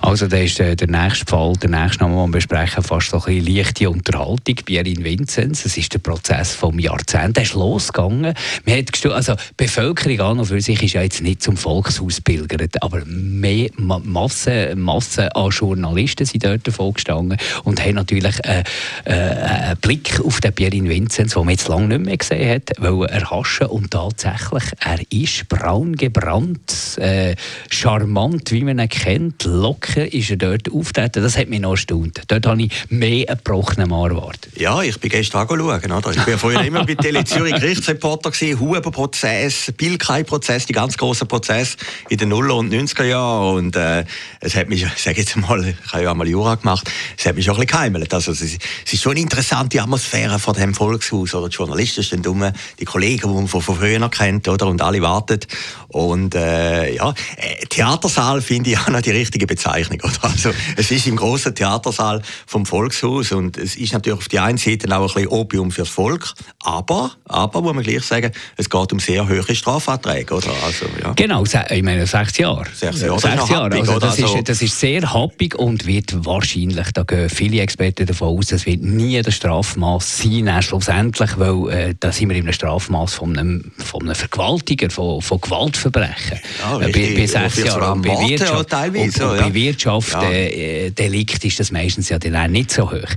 Also 0.00 0.26
da 0.26 0.36
ist 0.38 0.60
äh, 0.60 0.76
der 0.76 0.88
nächste 0.88 1.26
Fall, 1.26 1.54
der 1.54 1.70
nächste 1.70 2.04
Name, 2.04 2.14
den 2.14 2.28
wir 2.28 2.32
besprechen, 2.32 2.82
fast 2.82 3.10
so 3.10 3.18
ein 3.18 3.36
bisschen 3.36 3.56
leichte 3.56 3.90
Unterhaltung. 3.90 4.54
Pierin 4.64 5.04
Vinzenz, 5.04 5.62
das 5.62 5.76
ist 5.76 5.92
der 5.92 5.98
Prozess 5.98 6.54
vom 6.54 6.78
Jahrzehnt, 6.78 7.36
der 7.36 7.44
ist 7.44 7.54
losgegangen. 7.54 8.34
Man 8.64 8.76
hat 8.76 9.06
also 9.06 9.34
die 9.34 9.64
Bevölkerung 9.64 10.20
an 10.20 10.38
und 10.40 10.46
für 10.46 10.60
sich 10.60 10.82
ist 10.82 10.94
ja 10.94 11.02
jetzt 11.02 11.22
nicht 11.22 11.42
zum 11.42 11.56
Volkshaus 11.56 12.20
pilgert, 12.20 12.82
aber 12.82 13.02
mehr 13.06 13.70
Massen, 13.76 14.80
Massen 14.80 15.28
an 15.28 15.50
Journalisten 15.50 16.26
sind 16.26 16.44
dort 16.44 16.66
davon 16.66 16.94
gestanden 16.94 17.38
und 17.64 17.84
haben 17.84 17.94
natürlich 17.94 18.36
äh, 18.44 18.64
äh, 19.04 19.12
einen 19.12 19.76
Blick 19.78 20.20
auf 20.24 20.40
den 20.40 20.52
Pierin 20.52 20.88
Vinzenz, 20.88 21.34
den 21.34 21.44
man 21.44 21.50
jetzt 21.50 21.68
lange 21.68 21.88
nicht 21.88 22.04
mehr 22.04 22.16
gesehen 22.16 22.54
hat, 22.54 22.72
weil 22.78 23.08
erhaschen 23.08 23.66
und 23.68 23.90
tatsächlich, 23.90 24.64
er 24.80 25.00
ist 25.10 25.48
braun 25.48 25.96
gebrannt, 25.96 26.98
äh, 26.98 27.34
charmant, 27.70 28.52
wie 28.52 28.64
man 28.64 28.78
ihn 28.78 28.88
kennt, 28.88 29.44
locker 29.44 29.85
ist 29.94 30.30
er 30.30 30.36
dort 30.36 30.70
auftreten. 30.72 31.22
Das 31.22 31.36
hat 31.36 31.48
mich 31.48 31.60
noch 31.60 31.72
erstaunt. 31.72 32.22
Dort 32.28 32.46
habe 32.46 32.62
ich 32.62 32.72
mehr 32.88 33.28
einen 33.28 33.38
gebrochenen 33.38 33.88
Mann 33.88 34.10
erwartet. 34.10 34.52
Ja, 34.56 34.82
ich 34.82 34.98
bin 34.98 35.10
gestern 35.10 35.46
schauen. 35.48 35.60
Oder? 35.60 36.10
Ich 36.10 36.26
war 36.26 36.38
vorher 36.38 36.64
immer 36.64 36.84
bei 36.84 36.94
Tele 36.94 37.24
Zürich 37.24 37.54
Gerichtsreporter 37.54 38.30
Huber-Prozess, 38.30 39.72
Bilkei-Prozess, 39.76 40.66
die 40.66 40.72
ganz 40.72 40.96
großen 40.96 41.26
Prozesse 41.26 41.36
Prozess 41.46 41.76
in 42.08 42.18
den 42.18 42.30
Nuller 42.30 42.56
und 42.56 42.72
90er 42.72 43.04
Jahren 43.04 43.56
und 43.56 43.76
äh, 43.76 44.04
es 44.40 44.56
hat 44.56 44.68
mich, 44.68 44.84
ich 44.84 45.04
jetzt 45.04 45.36
mal, 45.36 45.64
ich 45.64 45.92
habe 45.92 46.02
ja 46.02 46.10
einmal 46.10 46.26
Jura 46.26 46.54
gemacht, 46.54 46.90
es 47.16 47.26
hat 47.26 47.36
mich 47.36 47.44
schon 47.44 47.54
ein 47.54 47.60
bisschen 47.60 47.78
geheimelt. 47.78 48.14
Also 48.14 48.32
es 48.32 48.40
ist, 48.40 49.02
schon 49.02 49.12
eine 49.12 49.20
interessante 49.20 49.80
Atmosphäre 49.80 50.38
vor 50.38 50.54
dem 50.54 50.74
Volkshaus 50.74 51.34
oder 51.34 51.48
die 51.48 51.56
Journalisten 51.56 52.02
stehen 52.02 52.24
rum, 52.24 52.50
die 52.80 52.84
Kollegen, 52.84 53.28
die 53.28 53.34
man 53.34 53.48
von, 53.48 53.60
von 53.60 53.76
früher 53.76 54.08
kennt, 54.08 54.48
oder 54.48 54.66
und 54.66 54.82
alle 54.82 55.00
warten 55.02 55.40
und 55.88 56.34
äh, 56.34 56.94
ja, 56.94 57.14
äh, 57.36 57.66
Theatersaal 57.66 58.42
finde 58.42 58.70
ich 58.70 58.78
auch 58.78 58.88
noch 58.88 59.00
die 59.00 59.12
richtige 59.12 59.46
Bezeichnung. 59.46 59.75
Oder? 59.84 60.12
Also 60.22 60.50
es 60.76 60.90
ist 60.90 61.06
im 61.06 61.16
großen 61.16 61.54
Theatersaal 61.54 62.22
vom 62.46 62.66
Volkshaus 62.66 63.32
und 63.32 63.56
es 63.56 63.76
ist 63.76 63.92
natürlich 63.92 64.18
auf 64.18 64.28
die 64.28 64.38
einen 64.38 64.58
Seite 64.58 64.88
auch 64.96 65.02
ein 65.02 65.14
bisschen 65.14 65.28
Opium 65.28 65.70
fürs 65.70 65.88
Volk, 65.88 66.32
aber, 66.62 67.12
aber 67.24 67.62
muss 67.62 67.74
man 67.74 67.84
gleich 67.84 68.02
sagen, 68.02 68.32
es 68.56 68.68
geht 68.68 68.92
um 68.92 68.98
sehr 68.98 69.28
hohe 69.28 69.54
Strafanträge, 69.54 70.34
oder? 70.34 70.50
Also, 70.64 70.86
ja. 71.02 71.12
Genau, 71.14 71.44
ich 71.44 71.82
meine 71.82 72.06
sechs 72.06 72.36
Jahre. 72.38 72.66
Sechs 72.74 73.00
Jahre. 73.02 73.20
Sechs 73.20 73.48
Jahre. 73.48 73.78
Also, 73.78 73.98
das, 73.98 74.20
also, 74.22 74.36
ist, 74.36 74.48
das 74.48 74.62
ist 74.62 74.78
sehr 74.78 75.12
happig 75.12 75.54
und 75.54 75.86
wird 75.86 76.24
wahrscheinlich, 76.24 76.92
da 76.92 77.02
gehen 77.02 77.28
viele 77.28 77.60
Experten 77.60 78.06
davon 78.06 78.38
aus, 78.38 78.46
das 78.46 78.66
wird 78.66 78.82
nie 78.82 79.20
das 79.22 79.34
Strafmaß 79.34 80.18
sein, 80.18 80.62
schlussendlich, 80.62 81.38
weil 81.38 81.70
äh, 81.70 81.94
da 81.98 82.12
sind 82.12 82.28
wir 82.30 82.36
in 82.36 82.44
einem 82.44 82.52
Strafmaß 82.52 83.14
von 83.14 83.38
einem, 83.38 83.72
von 83.78 84.02
einem 84.02 84.14
Vergewaltiger, 84.14 84.90
von, 84.90 85.20
von 85.22 85.40
Gewaltverbrechen. 85.40 86.38
Ja, 86.60 86.80
äh, 86.80 86.92
bei, 86.92 87.14
bei 87.16 87.26
sechs 87.26 87.64
Jahren. 87.64 88.02
Bei 88.02 88.28
Wirtschaft, 88.28 88.70
teilweise, 88.70 89.24
und, 89.24 89.30
und 89.30 89.36
ja. 89.38 89.48
bei 89.48 89.54
Wirtschaft 89.66 90.12
ja. 90.12 90.30
äh, 90.30 90.90
Delikt 90.90 91.44
ist 91.44 91.58
das 91.58 91.72
meistens 91.72 92.08
ja 92.08 92.18
dann 92.18 92.36
auch 92.36 92.46
nicht 92.46 92.70
so 92.70 92.90
hoch. 92.90 93.10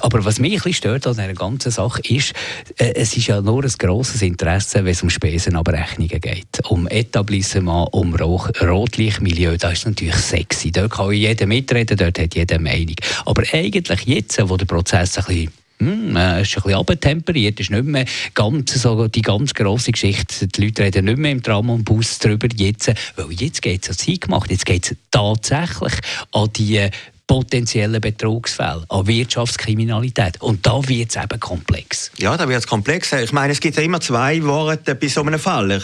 Aber 0.00 0.24
was 0.24 0.38
mich 0.38 0.52
ein 0.52 0.56
bisschen 0.56 0.74
stört 0.74 1.06
an 1.06 1.14
dieser 1.14 1.34
ganzen 1.34 1.70
Sache 1.70 2.02
ist, 2.08 2.32
äh, 2.78 2.92
es 2.94 3.16
ist 3.16 3.26
ja 3.26 3.40
nur 3.40 3.64
ein 3.64 3.72
grosses 3.78 4.22
Interesse, 4.22 4.84
wenn 4.84 4.92
es 4.92 5.02
um 5.02 5.10
Spesenabrechnungen 5.10 6.20
geht. 6.20 6.60
Um 6.68 6.86
Etablissement, 6.88 7.88
um 7.92 8.14
Rotlichtmilieu, 8.14 9.56
das 9.56 9.74
ist 9.74 9.86
natürlich 9.86 10.16
sexy. 10.16 10.70
Dort 10.70 10.92
kann 10.92 11.12
jeder 11.12 11.46
mitreden, 11.46 11.96
dort 11.96 12.18
hat 12.18 12.34
jeder 12.34 12.58
Meinung. 12.58 12.96
Aber 13.24 13.42
eigentlich 13.52 14.04
jetzt, 14.04 14.38
wo 14.48 14.56
der 14.56 14.66
Prozess 14.66 15.16
ein 15.18 15.24
bisschen 15.24 15.63
hm, 15.84 16.16
äh, 16.16 16.42
ist 16.42 16.56
ein 16.56 16.62
bisschen 16.62 16.78
abtemperiert, 16.78 17.60
ist 17.60 17.70
nicht 17.70 17.84
mehr 17.84 18.04
ganz 18.34 18.74
so 18.74 19.08
die 19.08 19.22
ganz 19.22 19.54
grosse 19.54 19.92
Geschichte. 19.92 20.46
Die 20.48 20.64
Leute 20.64 20.82
reden 20.82 21.06
nicht 21.06 21.18
mehr 21.18 21.32
im 21.32 21.42
Tram 21.42 21.70
und 21.70 21.84
Bus 21.84 22.18
darüber 22.18 22.48
jetzt, 22.54 22.92
weil 23.16 23.32
jetzt 23.32 23.62
geht 23.62 23.82
es 23.82 23.90
an 23.90 23.96
Zeit 23.96 24.22
gemacht, 24.22 24.50
jetzt 24.50 24.66
geht 24.66 24.90
es 24.90 24.96
tatsächlich 25.10 25.94
an 26.32 26.50
die 26.56 26.88
potenziellen 27.26 28.00
Betrugsfällen, 28.00 28.84
an 28.88 29.06
Wirtschaftskriminalität. 29.06 30.40
Und 30.42 30.66
da 30.66 30.86
wird 30.86 31.10
es 31.10 31.22
eben 31.22 31.40
komplex. 31.40 32.10
Ja, 32.18 32.36
da 32.36 32.48
wird 32.48 32.58
es 32.58 32.66
komplex. 32.66 33.12
Ich 33.12 33.32
meine, 33.32 33.52
es 33.52 33.60
gibt 33.60 33.76
ja 33.76 33.82
immer 33.82 34.00
zwei 34.00 34.42
Worte 34.44 34.94
bei 34.94 35.08
so 35.08 35.22
einem 35.22 35.38
Fall. 35.38 35.82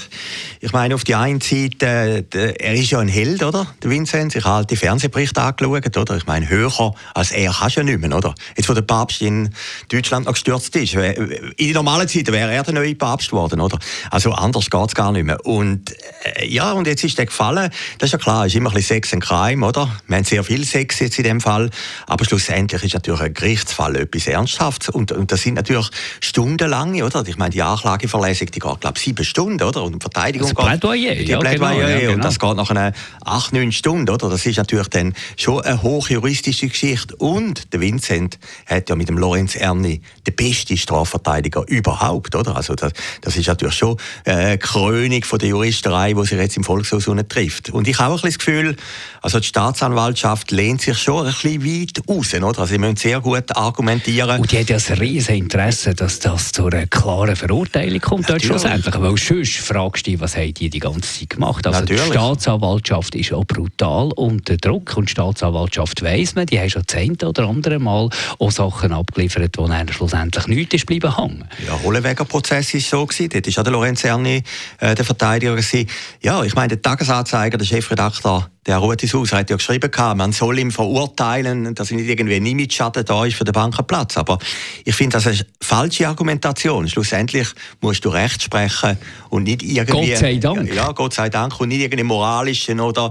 Ich 0.60 0.72
meine, 0.72 0.94
auf 0.94 1.04
die 1.04 1.14
einen 1.14 1.40
Seite, 1.40 2.26
er 2.30 2.74
ist 2.74 2.90
ja 2.90 2.98
ein 2.98 3.08
Held, 3.08 3.42
oder? 3.42 3.66
Der 3.82 3.90
Vinzenz. 3.90 4.34
Ich 4.34 4.44
habe 4.44 4.56
halt 4.56 4.70
die 4.70 4.76
Fernsehberichte 4.76 5.40
angeschaut, 5.40 5.96
oder? 5.96 6.16
Ich 6.16 6.26
meine, 6.26 6.48
höher 6.48 6.94
als 7.14 7.32
er 7.32 7.52
kannst 7.52 7.76
du 7.76 7.80
ja 7.80 7.84
nicht 7.84 8.00
mehr, 8.00 8.16
oder? 8.16 8.34
Jetzt, 8.56 8.68
wo 8.68 8.74
der 8.74 8.82
Papst 8.82 9.22
in 9.22 9.50
Deutschland 9.88 10.26
noch 10.26 10.34
gestürzt 10.34 10.76
ist. 10.76 10.94
In 10.94 11.72
normalen 11.72 12.06
Zeiten 12.06 12.32
wäre 12.32 12.52
er 12.52 12.62
der 12.62 12.74
neue 12.74 12.94
Papst 12.94 13.30
geworden, 13.30 13.60
oder? 13.60 13.78
Also 14.10 14.32
anders 14.32 14.68
geht 14.70 14.88
es 14.88 14.94
gar 14.94 15.12
nicht 15.12 15.24
mehr. 15.24 15.44
Und 15.44 15.90
äh, 16.36 16.46
ja, 16.46 16.72
und 16.72 16.86
jetzt 16.86 17.02
ist 17.02 17.16
der 17.16 17.26
gefallen. 17.26 17.70
Das 17.98 18.08
ist 18.08 18.12
ja 18.12 18.18
klar, 18.18 18.46
ist 18.46 18.54
immer 18.54 18.70
ein 18.70 18.74
bisschen 18.74 18.96
Sex 18.96 19.14
and 19.14 19.24
Crime, 19.24 19.66
oder? 19.66 19.90
Wir 20.06 20.16
haben 20.16 20.24
sehr 20.24 20.44
viel 20.44 20.64
Sex 20.64 21.00
jetzt 21.00 21.18
in 21.18 21.24
dem 21.30 21.40
Fall. 21.40 21.70
Aber 22.06 22.24
schlussendlich 22.24 22.82
ist 22.82 22.94
natürlich 22.94 23.20
ein 23.20 23.34
Gerichtsfall 23.34 23.96
etwas 23.96 24.26
Ernsthaftes. 24.26 24.88
Und, 24.88 25.12
und 25.12 25.32
das 25.32 25.42
sind 25.42 25.54
natürlich 25.54 25.88
stundenlange, 26.20 27.04
oder? 27.04 27.24
Ich 27.26 27.36
meine, 27.36 27.50
die 27.50 27.62
Anklageverlesung, 27.62 28.48
die 28.50 28.58
geht, 28.58 28.80
glaube 28.80 28.94
ich, 28.96 29.02
sieben 29.02 29.24
Stunden, 29.24 29.62
oder? 29.62 29.82
Und 29.82 29.94
die 29.94 30.00
Verteidigung 30.00 30.52
das 30.54 30.64
Plädoyer, 30.64 31.14
geht, 31.14 31.28
ja, 31.28 31.38
Plädoyer, 31.38 31.74
genau, 31.74 31.88
ja, 31.88 31.98
genau. 31.98 32.12
und 32.14 32.24
das 32.24 32.38
geht 32.38 32.56
nach 32.56 32.70
einer 32.70 32.92
acht, 33.24 33.52
neun 33.52 33.72
Stunden, 33.72 34.10
oder? 34.10 34.28
Das 34.28 34.44
ist 34.44 34.58
natürlich 34.58 34.88
dann 34.88 35.14
schon 35.36 35.60
eine 35.62 35.82
hochjuristische 35.82 36.68
Geschichte. 36.68 37.14
Und 37.16 37.72
der 37.72 37.80
Vincent 37.80 38.38
hat 38.66 38.88
ja 38.88 38.96
mit 38.96 39.08
dem 39.08 39.18
Lorenz 39.18 39.56
Erni 39.56 40.02
den 40.26 40.34
besten 40.34 40.76
Strafverteidiger 40.76 41.64
überhaupt, 41.68 42.34
oder? 42.34 42.56
Also 42.56 42.74
das, 42.74 42.92
das 43.20 43.36
ist 43.36 43.46
natürlich 43.46 43.74
schon 43.74 43.96
eine 44.24 44.58
Krönung 44.58 45.22
von 45.24 45.38
der 45.38 45.48
Juristerei, 45.48 46.14
die 46.14 46.24
sich 46.24 46.38
jetzt 46.38 46.56
im 46.56 46.64
Volkshaus 46.64 47.08
trifft. 47.28 47.70
Und 47.70 47.88
ich 47.88 47.98
habe 47.98 48.14
auch 48.14 48.18
ein 48.18 48.22
bisschen 48.22 48.30
das 48.30 48.38
Gefühl, 48.38 48.76
also 49.22 49.40
die 49.40 49.46
Staatsanwaltschaft 49.46 50.50
lehnt 50.50 50.80
sich 50.80 50.98
schon 50.98 51.19
ein 51.26 51.32
bisschen 51.32 51.64
weit 51.64 52.08
raus. 52.08 52.34
Oder? 52.34 52.46
Also 52.46 52.66
sie 52.66 52.78
müssen 52.78 52.96
sehr 52.96 53.20
gut 53.20 53.56
argumentieren. 53.56 54.40
Und 54.40 54.50
die 54.50 54.58
hat 54.58 54.68
ja 54.70 54.76
ein 54.76 54.98
riesiges 54.98 55.28
Interesse, 55.28 55.94
dass 55.94 56.18
das 56.18 56.52
zu 56.52 56.66
einer 56.66 56.86
klaren 56.86 57.36
Verurteilung 57.36 58.00
kommt 58.00 58.28
dort 58.28 58.42
schlussendlich. 58.42 58.94
Weil 58.98 59.16
sonst 59.16 59.56
fragst 59.58 60.06
du 60.06 60.12
dich, 60.12 60.20
was 60.20 60.36
haben 60.36 60.54
die 60.54 60.70
die 60.70 60.78
ganze 60.78 61.20
Zeit 61.20 61.30
gemacht? 61.30 61.66
Also 61.66 61.80
Natürlich. 61.80 62.04
die 62.04 62.10
Staatsanwaltschaft 62.10 63.14
ist 63.14 63.32
auch 63.32 63.44
brutal 63.44 64.10
unter 64.16 64.56
Druck 64.56 64.96
und 64.96 65.08
die 65.08 65.12
Staatsanwaltschaft 65.12 66.02
weiss 66.02 66.34
man, 66.34 66.46
die 66.46 66.58
haben 66.58 66.70
schon 66.70 66.86
zehnte 66.86 67.28
oder 67.28 67.48
andere 67.48 67.78
Mal 67.78 68.10
auch 68.38 68.50
Sachen 68.50 68.92
abgeliefert, 68.92 69.56
die 69.58 69.68
dann 69.68 69.88
schlussendlich 69.88 70.46
nichts 70.46 70.74
ist 70.74 70.86
bleiben 70.86 71.16
hängen. 71.16 71.44
Ja, 71.66 71.78
Hollenweger 71.82 72.24
Prozess 72.24 72.74
war 72.74 72.80
so 72.80 73.06
gewesen. 73.06 73.28
Dort 73.30 73.46
war 73.46 73.52
ja 73.52 73.62
der 73.62 73.72
Lorenz 73.72 74.04
Erni 74.04 74.42
äh, 74.78 74.94
der 74.94 75.04
Verteidiger 75.04 75.54
gewesen. 75.54 75.88
Ja, 76.22 76.42
ich 76.44 76.54
meine, 76.54 76.68
der 76.68 76.82
Tagesanzeiger, 76.82 77.58
der 77.58 77.64
Chefredakteur 77.64 78.48
der 78.66 78.76
Rutishaus 78.76 79.32
hat 79.32 79.48
ja 79.48 79.56
geschrieben, 79.56 79.90
man 80.16 80.32
soll 80.32 80.58
ihn 80.58 80.70
verurteilen, 80.70 81.74
dass 81.74 81.90
nicht 81.90 82.08
irgendwie 82.08 82.36
ein 82.36 82.46
Image-Schaden 82.46 83.04
da 83.04 83.24
ist 83.24 83.36
für 83.36 83.44
den 83.44 83.52
Bankenplatz. 83.52 84.16
Aber 84.18 84.38
ich 84.84 84.94
finde, 84.94 85.14
das 85.14 85.26
ist 85.26 85.40
eine 85.40 85.48
falsche 85.62 86.06
Argumentation. 86.06 86.86
Schlussendlich 86.88 87.48
musst 87.80 88.04
du 88.04 88.10
Recht 88.10 88.42
sprechen 88.42 88.98
und 89.30 89.44
nicht 89.44 89.62
irgendwie... 89.62 90.10
Gott 90.10 90.18
sei 90.18 90.36
Dank. 90.36 90.74
Ja, 90.74 90.92
Gott 90.92 91.14
sei 91.14 91.30
Dank. 91.30 91.58
Und 91.58 91.68
nicht 91.68 91.80
irgendwie 91.80 92.04
moralischen 92.04 92.80
oder 92.80 93.10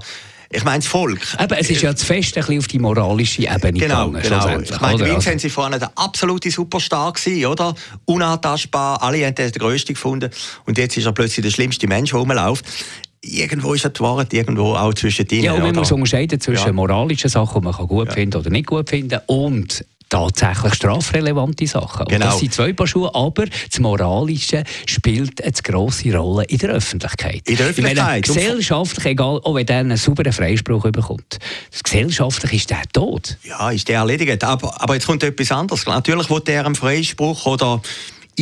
ich 0.51 0.63
meine, 0.63 0.79
das 0.79 0.87
Volk. 0.87 1.19
Aber 1.37 1.59
es 1.59 1.69
ist 1.69 1.83
ja 1.83 1.95
zu 1.95 2.05
fest 2.05 2.35
ein 2.35 2.41
bisschen 2.41 2.57
auf 2.57 2.67
die 2.67 2.79
moralische 2.79 3.43
Ebene 3.43 3.73
genau, 3.73 4.09
gegangen. 4.09 4.63
Genau. 4.63 4.75
Ich 4.75 4.81
meine, 4.81 5.05
Vincenz 5.05 5.43
war 5.43 5.51
vorne 5.51 5.77
der 5.77 5.91
absolute 5.95 6.49
Superstar 6.49 7.13
gewesen, 7.13 7.45
oder? 7.45 7.75
Unantastbar, 8.05 9.01
alle 9.03 9.23
haben 9.27 9.35
den 9.35 9.51
größten 9.51 9.93
gefunden. 9.93 10.31
Und 10.65 10.79
jetzt 10.79 10.97
ist 10.97 11.05
er 11.05 11.11
plötzlich 11.11 11.43
der 11.43 11.51
schlimmste 11.51 11.85
Mensch, 11.87 12.09
der 12.09 12.19
rumläuft 12.19 12.65
irgendwo 13.21 13.73
ist 13.73 13.85
die 13.85 13.99
Wahrheit 13.99 14.33
irgendwo 14.33 14.75
auch 14.75 14.93
zwischen 14.93 15.27
denen. 15.27 15.43
Ja, 15.43 15.53
und 15.53 15.61
man 15.61 15.75
muss 15.75 15.91
unterscheiden 15.91 16.39
zwischen 16.39 16.67
ja. 16.67 16.73
moralischen 16.73 17.29
Sachen, 17.29 17.61
die 17.61 17.67
man 17.67 17.87
gut 17.87 18.07
ja. 18.07 18.13
finden 18.13 18.39
oder 18.39 18.49
nicht 18.49 18.67
gut 18.67 18.89
finden, 18.89 19.19
und 19.27 19.85
tatsächlich 20.09 20.73
strafrelevante 20.73 21.67
Sachen. 21.67 22.05
Genau. 22.07 22.25
Und 22.25 22.33
das 22.33 22.39
sind 22.39 22.53
zwei 22.53 22.73
Paar 22.73 22.87
Schuhe, 22.87 23.13
aber 23.13 23.45
das 23.45 23.79
Moralische 23.79 24.63
spielt 24.87 25.41
eine 25.43 25.51
grosse 25.51 26.15
Rolle 26.15 26.45
in 26.45 26.57
der 26.57 26.71
Öffentlichkeit. 26.71 27.47
In 27.47 27.57
der 27.57 27.67
Öffentlichkeit? 27.67 28.25
Ich 28.25 28.35
meine, 28.35 28.43
gesellschaftlich, 28.43 29.05
egal, 29.05 29.39
auch 29.43 29.55
wenn 29.55 29.65
der 29.65 29.77
einen 29.77 29.97
sauberen 29.97 30.33
Freispruch 30.33 30.83
bekommt, 30.91 31.37
gesellschaftlich 31.83 32.53
ist 32.53 32.69
der 32.71 32.81
tot. 32.91 33.37
Ja, 33.43 33.69
ist 33.69 33.87
der 33.87 33.99
erledigt. 33.99 34.43
Aber, 34.43 34.81
aber 34.81 34.95
jetzt 34.95 35.05
kommt 35.05 35.23
etwas 35.23 35.51
anderes. 35.51 35.85
Natürlich 35.85 36.29
will 36.29 36.39
der 36.41 36.65
einen 36.65 36.75
Freispruch 36.75 37.45
oder 37.45 37.81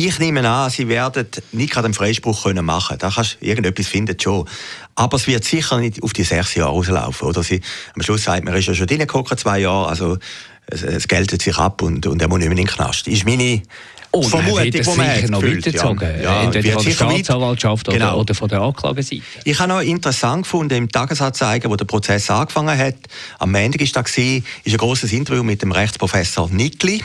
ich 0.06 0.18
nehme 0.20 0.48
an, 0.48 0.70
sie 0.70 0.88
werden 0.88 1.26
nicht 1.52 1.72
gerade 1.72 1.86
einen 1.86 1.94
Freispruch 1.94 2.44
können 2.44 2.64
machen. 2.64 2.98
Da 2.98 3.10
kannst 3.10 3.38
du 3.40 3.46
irgendetwas 3.46 3.88
finden 3.88 4.18
schon. 4.18 4.48
Aber 4.94 5.16
es 5.16 5.26
wird 5.26 5.44
sicher 5.44 5.78
nicht 5.78 6.02
auf 6.02 6.12
die 6.12 6.22
sechs 6.22 6.54
Jahre 6.54 6.70
rauslaufen. 6.70 7.26
Oder 7.26 7.42
sie, 7.42 7.60
am 7.96 8.02
Schluss 8.02 8.24
sagt 8.24 8.44
man, 8.44 8.54
er 8.54 8.60
ist 8.60 8.66
ja 8.66 8.74
schon 8.74 8.88
reingekommen, 8.88 9.36
zwei 9.36 9.58
Jahre, 9.58 9.88
also 9.88 10.18
es, 10.66 10.82
es 10.82 11.08
geltet 11.08 11.42
sich 11.42 11.56
ab 11.56 11.82
und, 11.82 12.06
und 12.06 12.22
er 12.22 12.28
muss 12.28 12.38
nicht 12.38 12.48
mehr 12.48 12.58
in 12.58 12.64
den 12.64 12.72
Knast. 12.72 13.08
Ist 13.08 13.24
meine 13.24 13.62
Oh, 14.10 14.22
Vermutung, 14.22 14.70
die 14.70 14.82
man 14.96 15.06
hat 15.06 15.28
noch 15.28 15.42
weitergezogen. 15.42 16.08
Ja. 16.22 16.22
Ja, 16.22 16.42
Entweder 16.44 16.72
von 16.72 16.84
der 16.84 16.90
Staatsanwaltschaft 16.92 17.88
genau. 17.88 18.06
oder, 18.06 18.18
oder, 18.18 18.34
von 18.34 18.48
der 18.48 18.62
Anklageseite. 18.62 19.22
Ich 19.44 19.58
habe 19.58 19.68
noch 19.68 19.80
interessant 19.82 20.44
gefunden, 20.44 20.74
im 20.74 20.88
Tagesanzeiger, 20.88 21.68
wo 21.68 21.76
der 21.76 21.84
Prozess 21.84 22.30
angefangen 22.30 22.78
hat, 22.78 22.94
am 23.38 23.54
Ende 23.54 23.78
war 23.78 23.86
da 23.92 24.00
ist 24.00 24.18
ein 24.18 24.76
grosses 24.78 25.12
Interview 25.12 25.42
mit 25.42 25.60
dem 25.60 25.72
Rechtsprofessor 25.72 26.48
Nickli. 26.50 27.02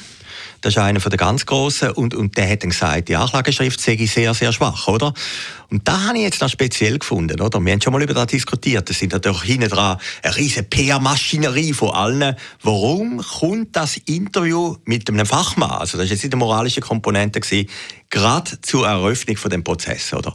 Das 0.64 0.76
ist 0.76 0.78
einer 0.78 0.98
der 0.98 1.18
ganz 1.18 1.46
Grossen. 1.46 1.92
Und, 1.92 2.16
und 2.16 2.38
der 2.38 2.50
hat 2.50 2.64
dann 2.64 2.70
gesagt, 2.70 3.10
die 3.10 3.18
Anklageschrift 3.18 3.82
sei 3.82 3.98
sehr, 4.06 4.34
sehr 4.34 4.54
schwach, 4.54 4.88
oder? 4.88 5.14
Und 5.70 5.86
da 5.90 6.04
habe 6.04 6.18
ich 6.18 6.24
jetzt 6.24 6.40
noch 6.40 6.50
speziell 6.50 7.00
gefunden, 7.00 7.42
oder? 7.42 7.60
Wir 7.60 7.74
haben 7.74 7.82
schon 7.82 7.92
mal 7.92 8.02
über 8.02 8.14
das 8.14 8.28
diskutiert. 8.28 8.90
Das 8.90 8.98
sind 8.98 9.12
natürlich 9.12 9.42
hinten 9.42 9.68
dran 9.68 9.98
eine 10.22 10.36
riesige 10.38 10.64
PR-Maschinerie 10.64 11.74
von 11.74 11.90
allen. 11.90 12.38
Warum 12.62 13.18
kommt 13.18 13.76
das 13.76 13.98
Interview 13.98 14.78
mit 14.86 15.10
einem 15.10 15.26
Fachmann, 15.26 15.72
also 15.72 15.98
das 15.98 16.06
ist 16.06 16.12
jetzt 16.12 16.24
nicht 16.24 16.34
eine 16.34 16.40
moralische 16.40 16.80
Komponente 16.80 17.42
gewesen, 17.42 17.70
gerade 18.10 18.62
zur 18.62 18.88
Eröffnung 18.88 19.36
von 19.36 19.52
dem 19.52 19.66
Prozess, 19.66 20.14
oder? 20.14 20.34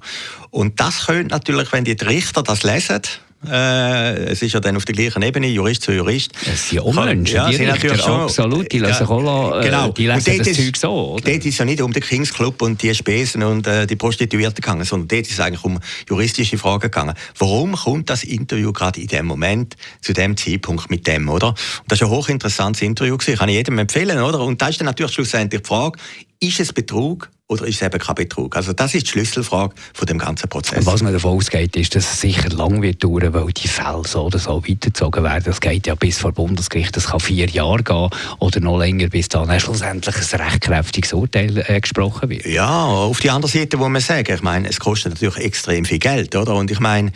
Und 0.51 0.79
das 0.79 1.07
könnte 1.07 1.35
natürlich, 1.35 1.73
wenn 1.73 1.85
die 1.85 1.93
Richter 1.93 2.43
das 2.43 2.65
lesen, 2.65 3.01
äh, 3.47 4.31
es 4.31 4.43
ist 4.43 4.53
ja 4.53 4.61
dann 4.61 4.77
auf 4.77 4.85
der 4.85 4.95
gleichen 4.95 5.23
Ebene, 5.23 5.47
Jurist 5.47 5.83
zu 5.83 5.93
Jurist. 5.93 6.33
Es 6.45 6.71
sind 6.71 6.81
Unmenschen, 6.81 7.37
ja, 7.37 7.49
die 7.49 7.57
sind 7.57 7.69
natürlich 7.69 8.03
schon, 8.03 8.23
absolut, 8.23 8.73
die 8.73 8.81
lesen, 8.81 9.07
ja, 9.07 9.09
auch, 9.09 9.61
äh, 9.61 9.65
genau. 9.65 9.89
die 9.93 10.07
lesen 10.09 10.39
das 10.39 10.49
ist, 10.49 10.57
Zeug 10.57 10.77
so. 10.77 11.13
Oder? 11.13 11.31
Dort 11.31 11.45
ist 11.45 11.47
es 11.47 11.59
ja 11.59 11.65
nicht 11.65 11.81
um 11.81 11.93
den 11.93 12.03
Kings 12.03 12.35
Club 12.35 12.61
und 12.63 12.83
die 12.83 12.93
Spesen 12.95 13.45
und 13.45 13.67
äh, 13.67 13.87
die 13.87 13.95
Prostituierten 13.95 14.57
gegangen, 14.57 14.85
sondern 14.85 15.09
dort 15.09 15.23
ist 15.23 15.33
es 15.33 15.41
eigentlich 15.41 15.65
um 15.65 15.79
juristische 16.09 16.59
Fragen 16.59 16.83
gegangen. 16.83 17.15
Warum 17.39 17.77
kommt 17.77 18.11
das 18.11 18.25
Interview 18.25 18.73
gerade 18.73 19.01
in 19.01 19.07
dem 19.07 19.27
Moment, 19.27 19.77
zu 20.01 20.13
dem 20.13 20.37
Zeitpunkt 20.37 20.91
mit 20.91 21.07
dem, 21.07 21.29
oder? 21.29 21.49
Und 21.49 21.57
das 21.87 22.01
ist 22.01 22.07
ein 22.07 22.11
hochinteressantes 22.11 22.83
Interview 22.83 23.17
gewesen, 23.17 23.39
kann 23.39 23.49
ich 23.49 23.55
jedem 23.55 23.79
empfehlen, 23.79 24.21
oder? 24.21 24.41
Und 24.41 24.61
da 24.61 24.69
ist 24.69 24.81
dann 24.81 24.87
natürlich 24.87 25.13
schlussendlich 25.13 25.63
die 25.63 25.69
Frage, 25.69 25.99
ist 26.41 26.61
es 26.61 26.73
Betrug 26.73 27.31
oder 27.49 27.67
ist 27.67 27.77
es 27.77 27.83
eben 27.83 27.99
kein 27.99 28.15
Betrug? 28.15 28.57
Also 28.57 28.73
das 28.73 28.95
ist 28.95 29.07
die 29.07 29.11
Schlüsselfrage 29.11 29.75
von 29.95 30.07
dem 30.07 30.19
ganzen 30.19 30.49
Prozess. 30.49 30.85
Was 30.85 31.03
man 31.03 31.13
davon 31.13 31.37
ausgeht, 31.37 31.75
ist, 31.77 31.95
dass 31.95 32.05
es 32.05 32.21
sicher 32.21 32.51
lang 32.51 32.83
wird 32.83 33.03
dauern, 33.03 33.33
weil 33.33 33.47
die 33.53 33.69
Fälle 33.69 34.03
so 34.07 34.25
oder 34.25 34.39
so 34.39 34.63
weitergezogen 34.63 35.25
werden. 35.25 35.45
Das 35.47 35.61
geht 35.61 35.87
ja 35.87 35.95
bis 35.95 36.19
vor 36.19 36.33
Bundesgericht, 36.33 36.95
das 36.95 37.07
kann 37.07 37.21
vier 37.21 37.49
Jahre 37.49 37.83
gehen 37.83 38.11
oder 38.39 38.61
noch 38.61 38.79
länger, 38.79 39.09
bis 39.09 39.29
dann 39.29 39.59
schlussendlich 39.59 40.15
ein 40.17 40.41
rechtkräftiges 40.41 41.13
Urteil 41.13 41.65
äh, 41.67 41.81
gesprochen 41.81 42.29
wird. 42.29 42.47
Ja, 42.47 42.85
auf 42.85 43.21
die 43.21 43.31
andere 43.31 43.51
Seite 43.51 43.79
muss 43.79 43.89
man 43.89 44.03
sagen, 44.03 44.35
ich 44.35 44.43
meine, 44.43 44.69
es 44.69 44.79
kostet 44.79 45.15
natürlich 45.15 45.39
extrem 45.39 45.85
viel 45.87 45.99
Geld, 45.99 46.37
oder? 46.37 46.55
Und 46.55 46.71
ich 46.71 46.81
meine, 46.81 47.13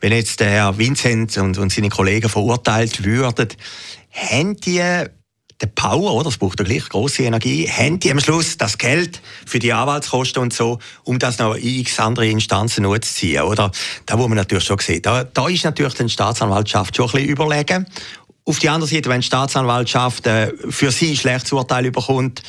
wenn 0.00 0.12
jetzt 0.12 0.40
der 0.40 0.48
Herr 0.48 0.78
Vincent 0.78 1.36
und, 1.36 1.58
und 1.58 1.70
seine 1.70 1.90
Kollegen 1.90 2.28
verurteilt 2.28 3.04
würden, 3.04 3.48
haben 4.10 4.56
die 4.56 4.82
der 5.60 5.66
Power, 5.68 6.14
oder? 6.14 6.24
Das 6.24 6.38
braucht 6.38 6.58
ja 6.58 6.64
gleich 6.64 6.88
große 6.88 7.22
Energie. 7.22 7.68
Haben 7.68 8.00
die 8.00 8.10
am 8.10 8.20
Schluss 8.20 8.56
das 8.58 8.78
Geld 8.78 9.20
für 9.46 9.58
die 9.58 9.72
Anwaltskosten 9.72 10.42
und 10.42 10.52
so, 10.52 10.78
um 11.04 11.18
das 11.18 11.38
noch 11.38 11.54
in 11.54 11.80
x 11.80 11.98
andere 12.00 12.26
Instanzen 12.26 12.86
ziehen, 13.02 13.42
oder? 13.42 13.70
Da 14.06 14.18
wo 14.18 14.26
man 14.28 14.36
natürlich 14.36 14.64
schon 14.64 14.78
sehen. 14.78 15.02
Da, 15.02 15.24
da 15.24 15.48
ist 15.48 15.64
natürlich 15.64 15.94
die 15.94 16.08
Staatsanwaltschaft 16.08 16.96
schon 16.96 17.06
ein 17.06 17.12
bisschen 17.12 17.28
überlegen. 17.28 17.86
Auf 18.44 18.58
die 18.58 18.68
andere 18.68 18.90
Seite, 18.90 19.08
wenn 19.08 19.20
die 19.20 19.26
Staatsanwaltschaft 19.26 20.26
äh, 20.26 20.52
für 20.68 20.90
sie 20.90 21.12
ein 21.12 21.16
schlechtes 21.16 21.52
Urteil 21.52 21.86
überkommt, 21.86 22.42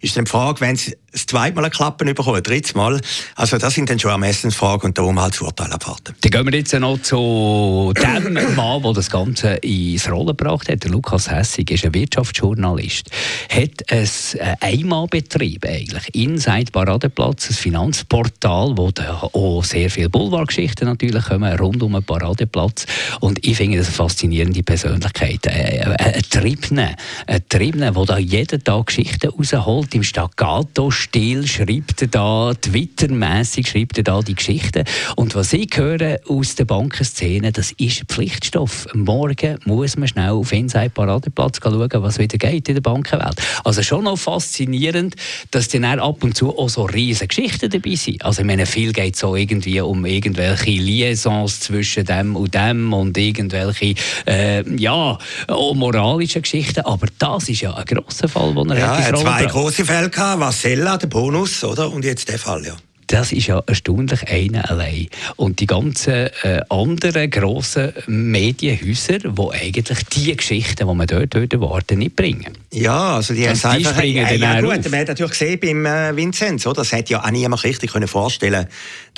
ist 0.00 0.16
dann 0.16 0.24
die 0.24 0.30
Frage, 0.30 0.60
wenn 0.60 0.76
sie 0.76 0.96
das 1.12 1.26
zweite 1.26 1.54
Mal 1.54 1.64
eine 1.64 1.70
Klappe 1.70 2.04
bekommen, 2.04 2.42
drittes 2.42 2.74
Mal. 2.74 3.00
Also 3.34 3.56
das 3.56 3.74
sind 3.74 3.88
dann 3.88 3.98
schon 3.98 4.10
Ermessensfragen 4.10 4.90
und 4.90 4.98
da 4.98 5.02
muss 5.02 5.14
man 5.14 5.24
halt 5.24 5.34
das 5.34 5.40
Urteil 5.40 5.72
abwarten. 5.72 6.14
Dann 6.20 6.30
gehen 6.30 6.46
wir 6.46 6.58
jetzt 6.58 6.74
noch 6.74 7.00
zu 7.00 7.92
dem 7.96 8.54
Mann, 8.54 8.82
der 8.82 8.92
das 8.92 9.10
Ganze 9.10 9.54
ins 9.54 10.10
Rollen 10.10 10.28
gebracht 10.28 10.68
hat. 10.68 10.84
Lukas 10.84 11.30
Hessig 11.30 11.70
ist 11.70 11.86
ein 11.86 11.94
Wirtschaftsjournalist. 11.94 13.10
Hat 13.48 13.90
ein 13.90 14.08
äh, 14.34 14.56
Einmalbetrieb 14.60 15.64
eigentlich. 15.64 16.14
Inside 16.14 16.72
Paradeplatz, 16.72 17.50
ein 17.50 17.54
Finanzportal, 17.54 18.76
wo 18.76 18.90
auch 19.32 19.64
sehr 19.64 19.90
viele 19.90 20.10
Boulevardgeschichten 20.10 20.86
natürlich 20.86 21.24
kommen, 21.24 21.56
rund 21.58 21.82
um 21.82 21.92
den 21.92 22.02
Paradeplatz. 22.02 22.86
Und 23.20 23.44
ich 23.46 23.56
finde 23.56 23.78
das 23.78 23.86
eine 23.86 23.96
faszinierende 23.96 24.62
Persönlichkeit. 24.62 25.46
Äh, 25.46 25.78
äh, 25.78 25.96
ein 26.16 26.22
Triebner, 26.28 26.94
ein 27.26 27.42
Triebner, 27.48 27.92
der 27.92 28.04
da 28.04 28.18
jeden 28.18 28.62
Tag 28.62 28.86
Geschichten 28.86 29.28
rausholt, 29.28 29.94
im 29.94 30.02
Staccato 30.02 30.90
Stil 30.98 31.46
schreibt 31.46 32.02
er 32.02 32.08
da, 32.08 32.52
Twitter-mässig 32.60 33.68
schreibt 33.68 33.98
er 33.98 34.04
da 34.04 34.20
die 34.20 34.34
Geschichten. 34.34 34.84
Und 35.14 35.34
was 35.36 35.52
ich 35.52 35.70
höre 35.76 36.18
aus 36.28 36.56
der 36.56 36.64
Bankenszene, 36.64 37.52
das 37.52 37.72
ist 37.72 38.04
Pflichtstoff. 38.08 38.86
Morgen 38.94 39.58
muss 39.64 39.96
man 39.96 40.08
schnell 40.08 40.30
auf 40.30 40.52
Inside 40.52 40.90
Paradeplatz 40.90 41.60
schauen, 41.62 41.88
was 41.92 42.18
wieder 42.18 42.36
geht 42.36 42.68
in 42.68 42.74
der 42.74 42.82
Bankenwelt. 42.82 43.36
Also 43.64 43.82
schon 43.82 44.04
noch 44.04 44.18
faszinierend, 44.18 45.14
dass 45.52 45.68
dann 45.68 45.84
ab 45.84 46.24
und 46.24 46.36
zu 46.36 46.58
auch 46.58 46.68
so 46.68 46.82
riesige 46.82 47.28
Geschichten 47.28 47.70
dabei 47.70 47.94
sind. 47.94 48.24
Also 48.24 48.42
ich 48.42 48.46
meine, 48.46 48.66
viel 48.66 48.92
geht 48.92 49.14
so 49.14 49.36
irgendwie 49.36 49.80
um 49.80 50.04
irgendwelche 50.04 50.70
Liaisons 50.70 51.60
zwischen 51.60 52.04
dem 52.06 52.34
und 52.34 52.54
dem 52.54 52.92
und 52.92 53.16
irgendwelche, 53.16 53.94
äh, 54.26 54.68
ja, 54.76 55.16
auch 55.46 55.74
moralische 55.74 56.40
Geschichten. 56.40 56.80
Aber 56.80 57.06
das 57.18 57.48
ist 57.48 57.60
ja 57.60 57.72
ein 57.74 57.84
grosser 57.84 58.28
Fall, 58.28 58.54
wo 58.56 58.64
er 58.64 58.78
ja, 58.78 59.14
zwei 59.14 59.44
große 59.44 59.84
Fälle 59.84 60.10
gehabt, 60.10 60.40
Vasella 60.40 60.87
Villa, 60.88 60.96
der 60.96 61.06
Bonus, 61.08 61.64
oder? 61.64 61.92
Und 61.92 62.02
jetzt 62.02 62.30
der 62.30 62.38
Fall, 62.38 62.64
ja 62.64 62.87
das 63.08 63.32
ist 63.32 63.46
ja 63.46 63.62
erstaunlich 63.66 64.28
einer 64.28 64.70
allein. 64.70 65.08
Und 65.36 65.60
die 65.60 65.66
ganzen 65.66 66.28
äh, 66.42 66.60
anderen 66.68 67.30
grossen 67.30 67.92
Medienhäuser, 68.06 69.18
die 69.18 69.50
eigentlich 69.50 70.04
die 70.06 70.36
Geschichten, 70.36 70.86
die 70.88 70.94
man 70.94 71.06
dort 71.06 71.34
erwarten, 71.34 71.98
nicht 71.98 72.16
bringen. 72.16 72.52
Ja, 72.72 73.16
also 73.16 73.34
die 73.34 73.48
haben 73.48 73.60
einfach... 73.62 73.94
Springen 73.94 74.26
äh, 74.26 74.36
ja, 74.36 74.60
gut, 74.60 74.78
auf. 74.78 74.90
man 74.90 75.00
hat 75.00 75.08
natürlich 75.08 75.32
gesehen 75.32 75.58
beim 75.60 75.86
äh, 75.86 76.14
Vinzenz, 76.14 76.66
oder? 76.66 76.82
Das 76.82 76.92
hätte 76.92 77.14
ja 77.14 77.24
auch 77.24 77.30
niemand 77.30 77.64
richtig 77.64 77.92
können 77.92 78.08
vorstellen 78.08 78.68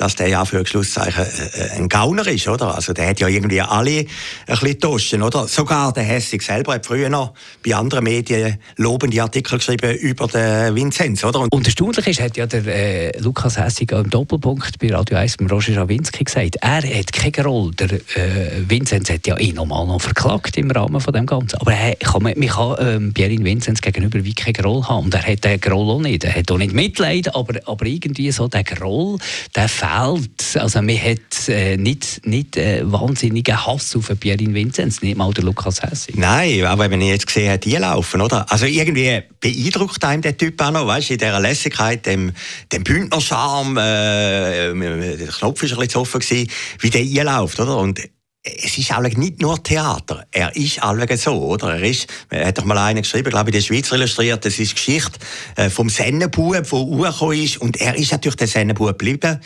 dass 0.01 0.17
der 0.17 0.29
ja 0.29 0.45
für 0.47 0.67
Schlusszeichen 0.67 1.25
äh, 1.25 1.61
äh, 1.61 1.71
ein 1.77 1.89
Gauner 1.89 2.27
ist, 2.27 2.49
oder? 2.49 2.75
Also 2.75 2.95
der 2.95 3.09
hat 3.09 3.21
ja 3.21 3.29
irgendwie 3.29 3.61
alle 3.61 4.07
ein 4.47 4.59
bisschen 4.79 5.23
oder? 5.23 5.47
Sogar 5.47 5.93
der 5.93 6.05
Hessig 6.05 6.43
selber 6.43 6.75
hat 6.75 6.87
früher 6.87 7.11
noch 7.11 7.35
bei 7.65 7.75
anderen 7.75 8.05
Medien 8.05 8.59
lobende 8.77 9.21
Artikel 9.23 9.59
geschrieben 9.59 9.95
über 9.99 10.27
den 10.27 10.75
Vinzenz, 10.75 11.23
oder? 11.23 11.41
Und, 11.41 11.53
Und 11.53 11.67
erstaunlich 11.67 12.07
ist, 12.07 12.21
hat 12.21 12.37
ja 12.39 12.47
der 12.47 12.67
äh, 12.67 13.19
Lukas 13.19 13.59
Hessig 13.59 13.80
Lesung 13.81 14.05
im 14.05 14.11
Doppelpunkt 14.11 14.79
bei 14.79 14.93
Radio 14.93 15.17
1 15.17 15.41
mit 15.41 15.51
Roger 15.51 15.75
Schawinski 15.75 16.25
gesagt, 16.25 16.57
er 16.61 16.83
hat 16.83 17.13
keine 17.13 17.47
Rolle. 17.47 17.73
Der 17.73 17.93
äh, 17.93 18.69
Vinzenz 18.69 19.11
hat 19.11 19.27
ja 19.27 19.39
eh 19.39 19.53
nochmal 19.53 19.87
noch 19.87 20.01
verklagt 20.01 20.57
im 20.57 20.71
Rahmen 20.71 21.01
von 21.01 21.13
dem 21.13 21.27
Ganzen. 21.27 21.57
Aber 21.61 21.73
er 21.73 21.95
kann, 21.97 22.23
man, 22.23 22.35
man 22.37 22.49
kann 22.49 22.77
ähm, 22.81 23.15
Pierin 23.15 23.45
Vinzenz 23.45 23.81
gegenüber 23.81 24.25
wie 24.25 24.35
keine 24.35 24.63
Rolle 24.63 24.89
haben. 24.89 25.07
Und 25.07 25.15
er 25.15 25.23
hat 25.27 25.45
den 25.45 25.61
Groll 25.61 25.91
auch 25.91 26.01
nicht. 26.01 26.25
Er 26.25 26.35
hat 26.35 26.51
auch 26.51 26.59
nicht 26.59 26.73
Mitleid, 26.73 27.35
aber, 27.35 27.61
aber 27.67 27.87
irgendwie 27.87 28.31
so 28.31 28.49
der 28.49 28.65
Groll, 28.65 29.19
der 29.55 29.69
fehlt. 29.69 30.57
Also 30.57 30.83
man 30.83 30.97
hat 30.97 31.49
äh, 31.49 31.77
nicht, 31.77 32.27
nicht 32.27 32.57
äh, 32.57 32.83
wahnsinnigen 32.85 33.67
Hass 33.67 33.97
auf 33.97 34.11
Pierin 34.19 34.55
Vinzenz, 34.55 35.03
nicht 35.03 35.17
mal 35.17 35.33
der 35.33 35.45
Lukas 35.45 35.83
Hessig. 35.83 36.17
Nein, 36.17 36.65
aber 36.65 36.91
wenn 36.91 37.01
ich 37.01 37.09
jetzt 37.09 37.27
gesehen 37.27 37.49
habe, 37.49 37.59
die 37.59 37.77
laufen, 37.77 38.21
oder? 38.21 38.51
Also 38.51 38.67
irgendwie 38.67 39.23
beeindruckt 39.41 40.05
einem 40.05 40.23
der 40.23 40.37
Typ 40.37 40.61
auch 40.61 40.71
noch, 40.71 40.87
weißt 40.87 41.11
du, 41.11 41.13
in 41.15 41.19
dieser 41.19 41.41
Lässigkeit, 41.41 42.05
dem, 42.07 42.33
dem 42.73 42.85
Bündnerscharme, 42.85 43.70
Äh, 43.77 45.17
der 45.17 45.29
Knopf 45.29 45.63
war 45.63 45.69
ein 45.69 45.77
bisschen 45.77 45.89
zu 45.89 46.01
offen, 46.01 46.21
gewesen, 46.21 46.51
wie 46.81 46.91
der 46.91 47.01
einläuft, 47.03 47.61
oder? 47.61 47.77
Und 47.79 48.01
es 48.43 48.79
ist 48.79 48.93
auch 48.93 49.01
nicht 49.01 49.43
nur 49.43 49.63
Theater. 49.63 50.27
Er 50.31 50.57
ist 50.57 50.83
auch 50.83 50.97
so, 51.17 51.33
oder? 51.43 51.75
Er 51.75 51.83
ist, 51.83 52.07
er 52.31 52.47
hat 52.47 52.59
doch 52.59 52.65
mal 52.65 52.79
einen 52.79 53.03
geschrieben, 53.03 53.29
glaube 53.29 53.51
ich, 53.51 53.57
der 53.57 53.63
Schweiz 53.63 53.93
illustriert, 53.93 54.45
das 54.45 54.59
ist 54.59 54.75
Geschichte 54.75 55.19
äh, 55.57 55.69
vom 55.69 55.91
Sennenbub, 55.91 56.53
der 56.53 56.73
urgekommen 56.73 57.39
ist. 57.39 57.59
Und 57.59 57.79
er 57.81 57.97
ist 57.97 58.13
natürlich 58.13 58.37
der 58.37 58.49
Sennenbub 58.49 58.99
geblieben. 58.99 59.41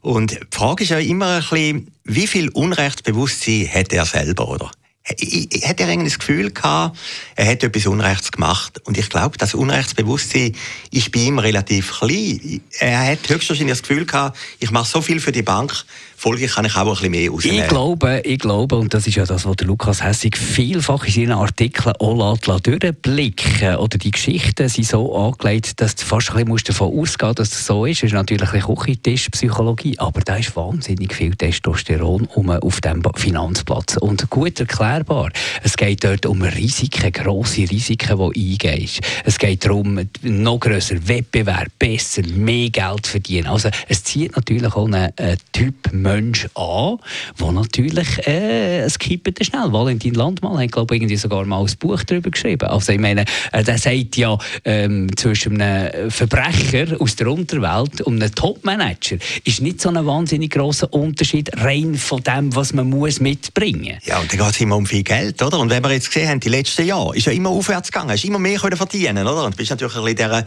Und 0.00 0.32
die 0.32 0.38
Frage 0.50 0.84
ist 0.84 0.90
ja 0.90 0.98
immer 0.98 1.36
ein 1.36 1.40
bisschen, 1.40 1.90
wie 2.04 2.26
viel 2.26 2.48
Unrechtsbewusstsein 2.48 3.68
hat 3.72 3.92
er 3.92 4.06
selber, 4.06 4.48
oder? 4.48 4.70
Hat 5.08 5.80
er 5.80 5.96
das 5.96 6.18
Gefühl 6.18 6.50
gehabt, 6.50 6.98
er 7.34 7.46
hat 7.46 7.62
etwas 7.62 7.86
Unrechts 7.86 8.30
gemacht. 8.30 8.80
Und 8.84 8.98
ich 8.98 9.08
glaube, 9.08 9.38
das 9.38 9.54
Unrechtsbewusstsein 9.54 10.54
ist 10.90 11.12
bei 11.12 11.20
ihm 11.20 11.38
relativ 11.38 11.98
klein. 11.98 12.60
Er 12.78 13.12
hat 13.12 13.28
höchstwahrscheinlich 13.28 13.78
das 13.78 13.82
Gefühl 13.82 14.06
gehabt, 14.06 14.38
ich 14.58 14.70
mache 14.70 14.88
so 14.88 15.00
viel 15.00 15.20
für 15.20 15.32
die 15.32 15.42
Bank, 15.42 15.84
folglich 16.18 16.52
kann 16.52 16.64
ich 16.64 16.74
auch 16.74 16.80
ein 16.80 16.88
bisschen 16.88 17.10
mehr 17.12 17.30
rausnehmen. 17.30 17.60
Ich 17.60 17.68
glaube, 17.68 18.20
ich 18.24 18.38
glaube, 18.40 18.76
und 18.76 18.92
das 18.92 19.06
ist 19.06 19.14
ja 19.14 19.24
das, 19.24 19.46
was 19.46 19.56
Lukas 19.60 20.02
Hessig 20.02 20.36
vielfach 20.36 21.04
in 21.04 21.12
seinen 21.12 21.32
Artikeln 21.32 21.94
auch 22.00 22.36
durchblicken 22.38 23.76
oder 23.76 23.98
die 23.98 24.10
Geschichten 24.10 24.68
sind 24.68 24.86
so 24.86 25.16
angelegt, 25.16 25.80
dass 25.80 25.94
du 25.94 26.04
fast 26.04 26.32
ein 26.32 26.44
bisschen 26.46 26.66
davon 26.66 26.98
ausgehen 26.98 27.34
dass 27.36 27.50
das 27.50 27.64
so 27.64 27.86
ist. 27.86 28.02
Das 28.02 28.08
ist 28.08 28.14
natürlich 28.14 28.52
ein 28.52 28.60
Küchentischpsychologie, 28.60 29.96
aber 29.98 30.20
da 30.22 30.36
ist 30.36 30.56
wahnsinnig 30.56 31.14
viel 31.14 31.36
Testosteron 31.36 32.26
um 32.34 32.50
auf 32.50 32.80
dem 32.80 33.02
Finanzplatz. 33.14 33.96
Und 33.98 34.28
gut 34.28 34.58
erklärbar, 34.58 35.30
es 35.62 35.76
geht 35.76 36.02
dort 36.02 36.26
um 36.26 36.42
Risiken, 36.42 37.12
grosse 37.12 37.70
Risiken, 37.70 38.32
die 38.34 38.52
eingehst. 38.52 39.00
Es 39.24 39.38
geht 39.38 39.64
darum, 39.64 40.00
noch 40.22 40.58
grösser 40.58 40.96
Wettbewerb, 41.06 41.68
besser, 41.78 42.22
mehr 42.26 42.70
Geld 42.70 43.06
verdienen. 43.06 43.46
Also 43.46 43.70
es 43.86 44.02
zieht 44.02 44.34
natürlich 44.34 44.74
auch 44.74 44.86
einen, 44.86 45.12
einen 45.16 45.38
Typ 45.52 45.92
Mensch 46.08 46.48
an, 46.54 46.98
der 47.38 47.52
natürlich, 47.52 48.26
äh, 48.26 48.80
es 48.80 48.98
kippt 48.98 49.44
schnell. 49.44 49.72
Valentin 49.72 50.14
Landmann 50.14 50.58
hat, 50.58 50.72
glaube 50.72 50.96
ich, 50.96 51.20
sogar 51.20 51.44
mal 51.44 51.60
ein 51.60 51.72
Buch 51.78 52.02
darüber 52.04 52.30
geschrieben. 52.30 52.66
Also 52.66 52.92
ich 52.92 52.98
meine, 52.98 53.26
äh, 53.52 53.62
der 53.62 53.76
sagt 53.76 54.16
ja, 54.16 54.38
ähm, 54.64 55.14
zwischen 55.16 55.60
einem 55.60 56.10
Verbrecher 56.10 56.98
aus 56.98 57.16
der 57.16 57.28
Unterwelt 57.28 58.00
und 58.00 58.22
einem 58.22 58.34
Topmanager 58.34 59.18
ist 59.44 59.60
nicht 59.60 59.82
so 59.82 59.90
ein 59.90 60.06
wahnsinnig 60.06 60.50
grosser 60.50 60.92
Unterschied 60.94 61.50
rein 61.58 61.94
von 61.94 62.22
dem, 62.22 62.54
was 62.54 62.72
man 62.72 62.88
muss 62.88 63.20
mitbringen 63.20 63.96
muss. 63.96 64.06
Ja, 64.06 64.18
und 64.18 64.32
dann 64.32 64.38
geht 64.38 64.50
es 64.50 64.60
immer 64.60 64.76
um 64.76 64.86
viel 64.86 65.02
Geld, 65.02 65.42
oder? 65.42 65.58
Und 65.58 65.68
wenn 65.68 65.82
wir 65.82 65.92
jetzt 65.92 66.06
gesehen 66.06 66.28
haben, 66.28 66.40
die 66.40 66.48
letzten 66.48 66.86
Jahre, 66.86 67.14
ist 67.16 67.26
ja 67.26 67.32
immer 67.32 67.50
aufwärts 67.50 67.92
gegangen, 67.92 68.12
hast 68.12 68.24
immer 68.24 68.38
mehr 68.38 68.58
können 68.58 68.78
verdienen, 68.78 69.26
oder? 69.26 69.44
Und 69.44 69.54
du 69.54 69.58
bist 69.58 69.70
natürlich 69.70 69.94
bisschen 69.94 70.16
dieser 70.16 70.46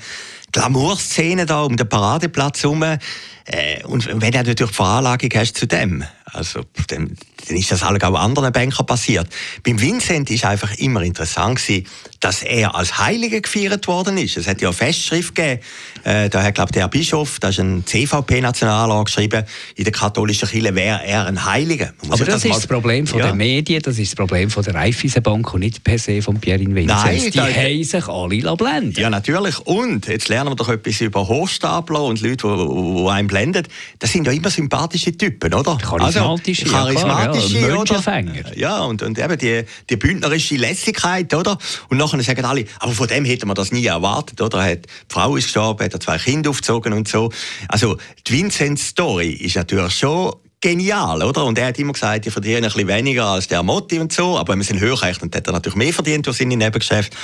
Glamour-Szene 0.51 1.45
da 1.45 1.61
um 1.61 1.77
den 1.77 1.87
Paradeplatz 1.87 2.63
herum. 2.63 2.83
Äh, 3.45 3.83
und 3.85 4.07
wenn 4.07 4.31
du 4.31 4.37
natürlich 4.37 4.69
die 4.69 4.75
Veranlagung 4.75 5.29
hast 5.35 5.57
zu 5.57 5.67
dem, 5.67 6.03
also 6.33 6.61
dann, 6.87 7.17
dann 7.47 7.57
ist 7.57 7.71
das 7.71 7.83
auch 7.83 7.89
anderen 7.89 8.53
Bankern 8.53 8.85
passiert. 8.85 9.27
Beim 9.63 9.81
Vincent 9.81 10.29
ist 10.29 10.45
einfach 10.45 10.73
immer 10.77 11.01
interessant 11.01 11.57
gewesen, 11.57 11.85
dass 12.21 12.43
er 12.43 12.75
als 12.75 12.99
Heiliger 12.99 13.41
gefeiert 13.41 13.87
worden 13.87 14.17
ist. 14.17 14.37
Es 14.37 14.47
hat 14.47 14.61
ja 14.61 14.69
eine 14.69 14.77
Festschrift 14.77 15.35
gegeben, 15.35 15.61
äh, 16.03 16.29
da 16.29 16.43
hat, 16.43 16.55
glaube 16.55 16.71
der 16.71 16.87
Bischof, 16.87 17.39
da 17.39 17.49
ist 17.49 17.59
ein 17.59 17.85
CVP-Nationalrat 17.85 19.05
geschrieben, 19.05 19.43
in 19.75 19.83
der 19.83 19.91
katholischen 19.91 20.47
Kirche 20.47 20.73
wäre 20.73 21.03
er 21.03 21.25
ein 21.25 21.43
Heiliger. 21.43 21.93
Aber 22.07 22.17
das, 22.17 22.27
das, 22.27 22.45
ist 22.45 22.55
das 22.55 22.67
Problem 22.67 23.07
von 23.07 23.19
ja. 23.19 23.25
der 23.25 23.35
Medien, 23.35 23.81
das 23.81 23.97
ist 23.97 24.11
das 24.11 24.15
Problem 24.15 24.49
von 24.49 24.63
der 24.63 24.75
Raiffeisenbank 24.75 25.53
und 25.53 25.61
nicht 25.61 25.83
per 25.83 25.99
se 25.99 26.21
von 26.21 26.39
Pierre 26.39 26.59
Vincent. 26.59 26.87
Nein, 26.87 27.31
die 27.31 27.39
haben 27.39 27.83
sich 27.83 28.07
alle 28.07 28.55
blenden 28.55 29.01
Ja, 29.01 29.09
natürlich. 29.09 29.59
Und 29.59 30.07
jetzt 30.07 30.29
lernen 30.29 30.51
wir 30.51 30.55
doch 30.55 30.69
etwas 30.69 31.01
über 31.01 31.27
Hochstapler 31.27 32.03
und 32.03 32.21
Leute, 32.21 32.47
die, 32.47 32.55
die 32.55 33.07
einen 33.31 33.51
blenden. 33.51 33.67
Das 33.99 34.11
sind 34.11 34.25
ja 34.27 34.33
immer 34.33 34.49
sympathische 34.49 35.17
Typen, 35.17 35.53
oder? 35.53 35.77
Charismatische, 35.77 36.65
also, 36.65 36.75
charismatische 36.75 37.59
ja, 37.59 37.77
oder? 37.77 38.57
Ja, 38.57 38.81
und, 38.81 39.01
und 39.01 39.17
eben 39.17 39.37
die, 39.37 39.63
die 39.89 39.97
bündnerische 39.97 40.55
Lässigkeit, 40.55 41.33
oder? 41.33 41.57
Und 41.89 41.97
nachher 41.97 42.21
sagen 42.23 42.45
alle, 42.45 42.65
aber 42.79 42.91
von 42.91 43.07
dem 43.07 43.25
hätte 43.25 43.45
man 43.45 43.55
das 43.55 43.71
nie 43.71 43.85
erwartet, 43.85 44.41
oder? 44.41 44.63
Hat, 44.63 44.85
die 44.85 44.89
Frau 45.13 45.35
ist 45.35 45.45
gestorben, 45.45 45.83
hat 45.83 46.03
zwei 46.03 46.17
Kinder 46.17 46.49
aufgezogen 46.49 46.93
und 46.93 47.07
so. 47.07 47.31
Also, 47.67 47.97
die 48.27 48.33
Vincent-Story 48.33 49.31
ist 49.31 49.55
natürlich 49.55 49.93
schon 49.93 50.33
genial, 50.61 51.23
oder? 51.23 51.43
Und 51.45 51.57
er 51.57 51.67
hat 51.67 51.79
immer 51.79 51.93
gesagt, 51.93 52.25
ich 52.25 52.31
verdiene 52.31 52.57
ein 52.57 52.63
bisschen 52.63 52.87
weniger 52.87 53.25
als 53.25 53.47
der 53.47 53.63
Motti 53.63 53.99
und 53.99 54.13
so, 54.13 54.37
aber 54.37 54.55
wir 54.55 54.63
sind 54.63 54.79
höherrechnen, 54.79 55.31
hat 55.33 55.47
er 55.47 55.53
natürlich 55.53 55.75
mehr 55.75 55.91
verdient 55.91 56.27
durch 56.27 56.37
seine 56.37 56.55
Nebengeschäfte. 56.55 57.17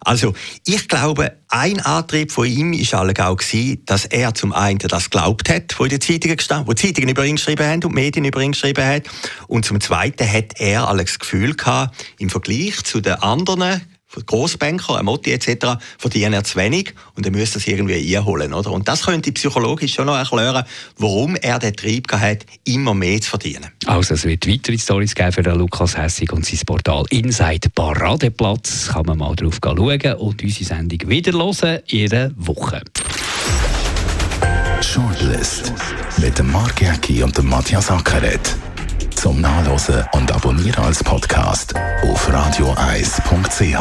Also, 0.00 0.34
ich 0.66 0.88
glaube, 0.88 1.32
ein 1.48 1.80
Antrieb 1.80 2.32
von 2.32 2.46
ihm 2.46 2.72
ist 2.72 2.94
auch 2.94 3.06
gewesen, 3.06 3.82
dass 3.86 4.04
er 4.04 4.34
zum 4.34 4.52
einen 4.52 4.78
das 4.78 5.10
glaubt 5.10 5.48
hat, 5.48 5.78
wo 5.78 5.86
den 5.86 6.00
Zeitungen 6.00 6.36
gestanden, 6.36 6.66
wo 6.66 6.72
die 6.72 6.86
Zeitungen 6.86 7.10
über 7.10 7.24
ihn 7.24 7.36
geschrieben 7.36 7.66
haben 7.66 7.84
und 7.84 7.90
die 7.90 7.94
Medien 7.94 8.24
über 8.24 8.40
ihn 8.42 8.52
geschrieben 8.52 8.84
haben. 8.84 9.02
Und 9.46 9.64
zum 9.64 9.80
zweiten 9.80 10.30
hat 10.30 10.58
er 10.58 10.88
alles 10.88 11.18
Gefühl 11.18 11.54
gehabt, 11.54 11.94
im 12.18 12.28
Vergleich 12.28 12.82
zu 12.82 13.00
den 13.00 13.14
anderen 13.14 13.80
Grossbanker, 14.26 14.98
ein 14.98 15.04
Motti 15.04 15.32
etc., 15.32 15.78
verdienen 15.98 16.32
er 16.32 16.44
zu 16.44 16.56
wenig 16.56 16.94
und 17.14 17.24
er 17.24 17.32
müsste 17.32 17.58
das 17.58 17.66
irgendwie 17.66 18.16
einholen. 18.16 18.52
Oder? 18.52 18.72
Und 18.72 18.88
das 18.88 19.04
könnte 19.04 19.32
psychologisch 19.32 19.94
schon 19.94 20.06
noch 20.06 20.16
erklären, 20.16 20.64
warum 20.98 21.36
er 21.36 21.58
den 21.58 21.74
Trieb 21.74 22.10
hat, 22.12 22.44
immer 22.64 22.94
mehr 22.94 23.20
zu 23.20 23.30
verdienen. 23.30 23.70
Also 23.86 24.14
es 24.14 24.24
wird 24.24 24.46
weitere 24.48 24.78
Stories 24.78 25.14
geben 25.14 25.32
für 25.32 25.42
den 25.42 25.56
Lukas 25.56 25.96
Hessig 25.96 26.32
und 26.32 26.44
sein 26.44 26.60
Portal 26.66 27.04
Inside 27.10 27.70
Paradeplatz. 27.74 28.88
Kann 28.88 29.06
man 29.06 29.18
mal 29.18 29.34
drauf 29.36 29.58
schauen 29.62 29.78
und 29.78 30.42
unsere 30.42 30.64
Sendung 30.64 31.08
wieder 31.08 31.32
hören 31.32 31.80
in 31.86 32.12
einer 32.12 32.30
Woche. 32.36 32.82
Shortlist 34.82 35.72
mit 36.18 36.38
dem 36.38 36.50
Mark 36.50 36.80
Jäcki 36.80 37.22
und 37.22 37.36
dem 37.36 37.48
Matthias 37.48 37.90
Ackeret. 37.90 38.56
Zum 39.20 39.42
Nachlesen 39.42 40.02
und 40.12 40.32
Abonnieren 40.32 40.82
als 40.82 41.04
Podcast 41.04 41.74
auf 42.04 42.32
radioeis.ch. 42.32 43.76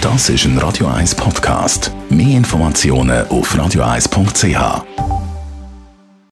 Das 0.00 0.28
ist 0.28 0.44
ein 0.46 0.58
Radio 0.58 0.88
1 0.88 1.14
Podcast. 1.14 1.92
Mehr 2.08 2.38
Informationen 2.38 3.28
auf 3.28 3.56
radioeis.ch. 3.56 5.29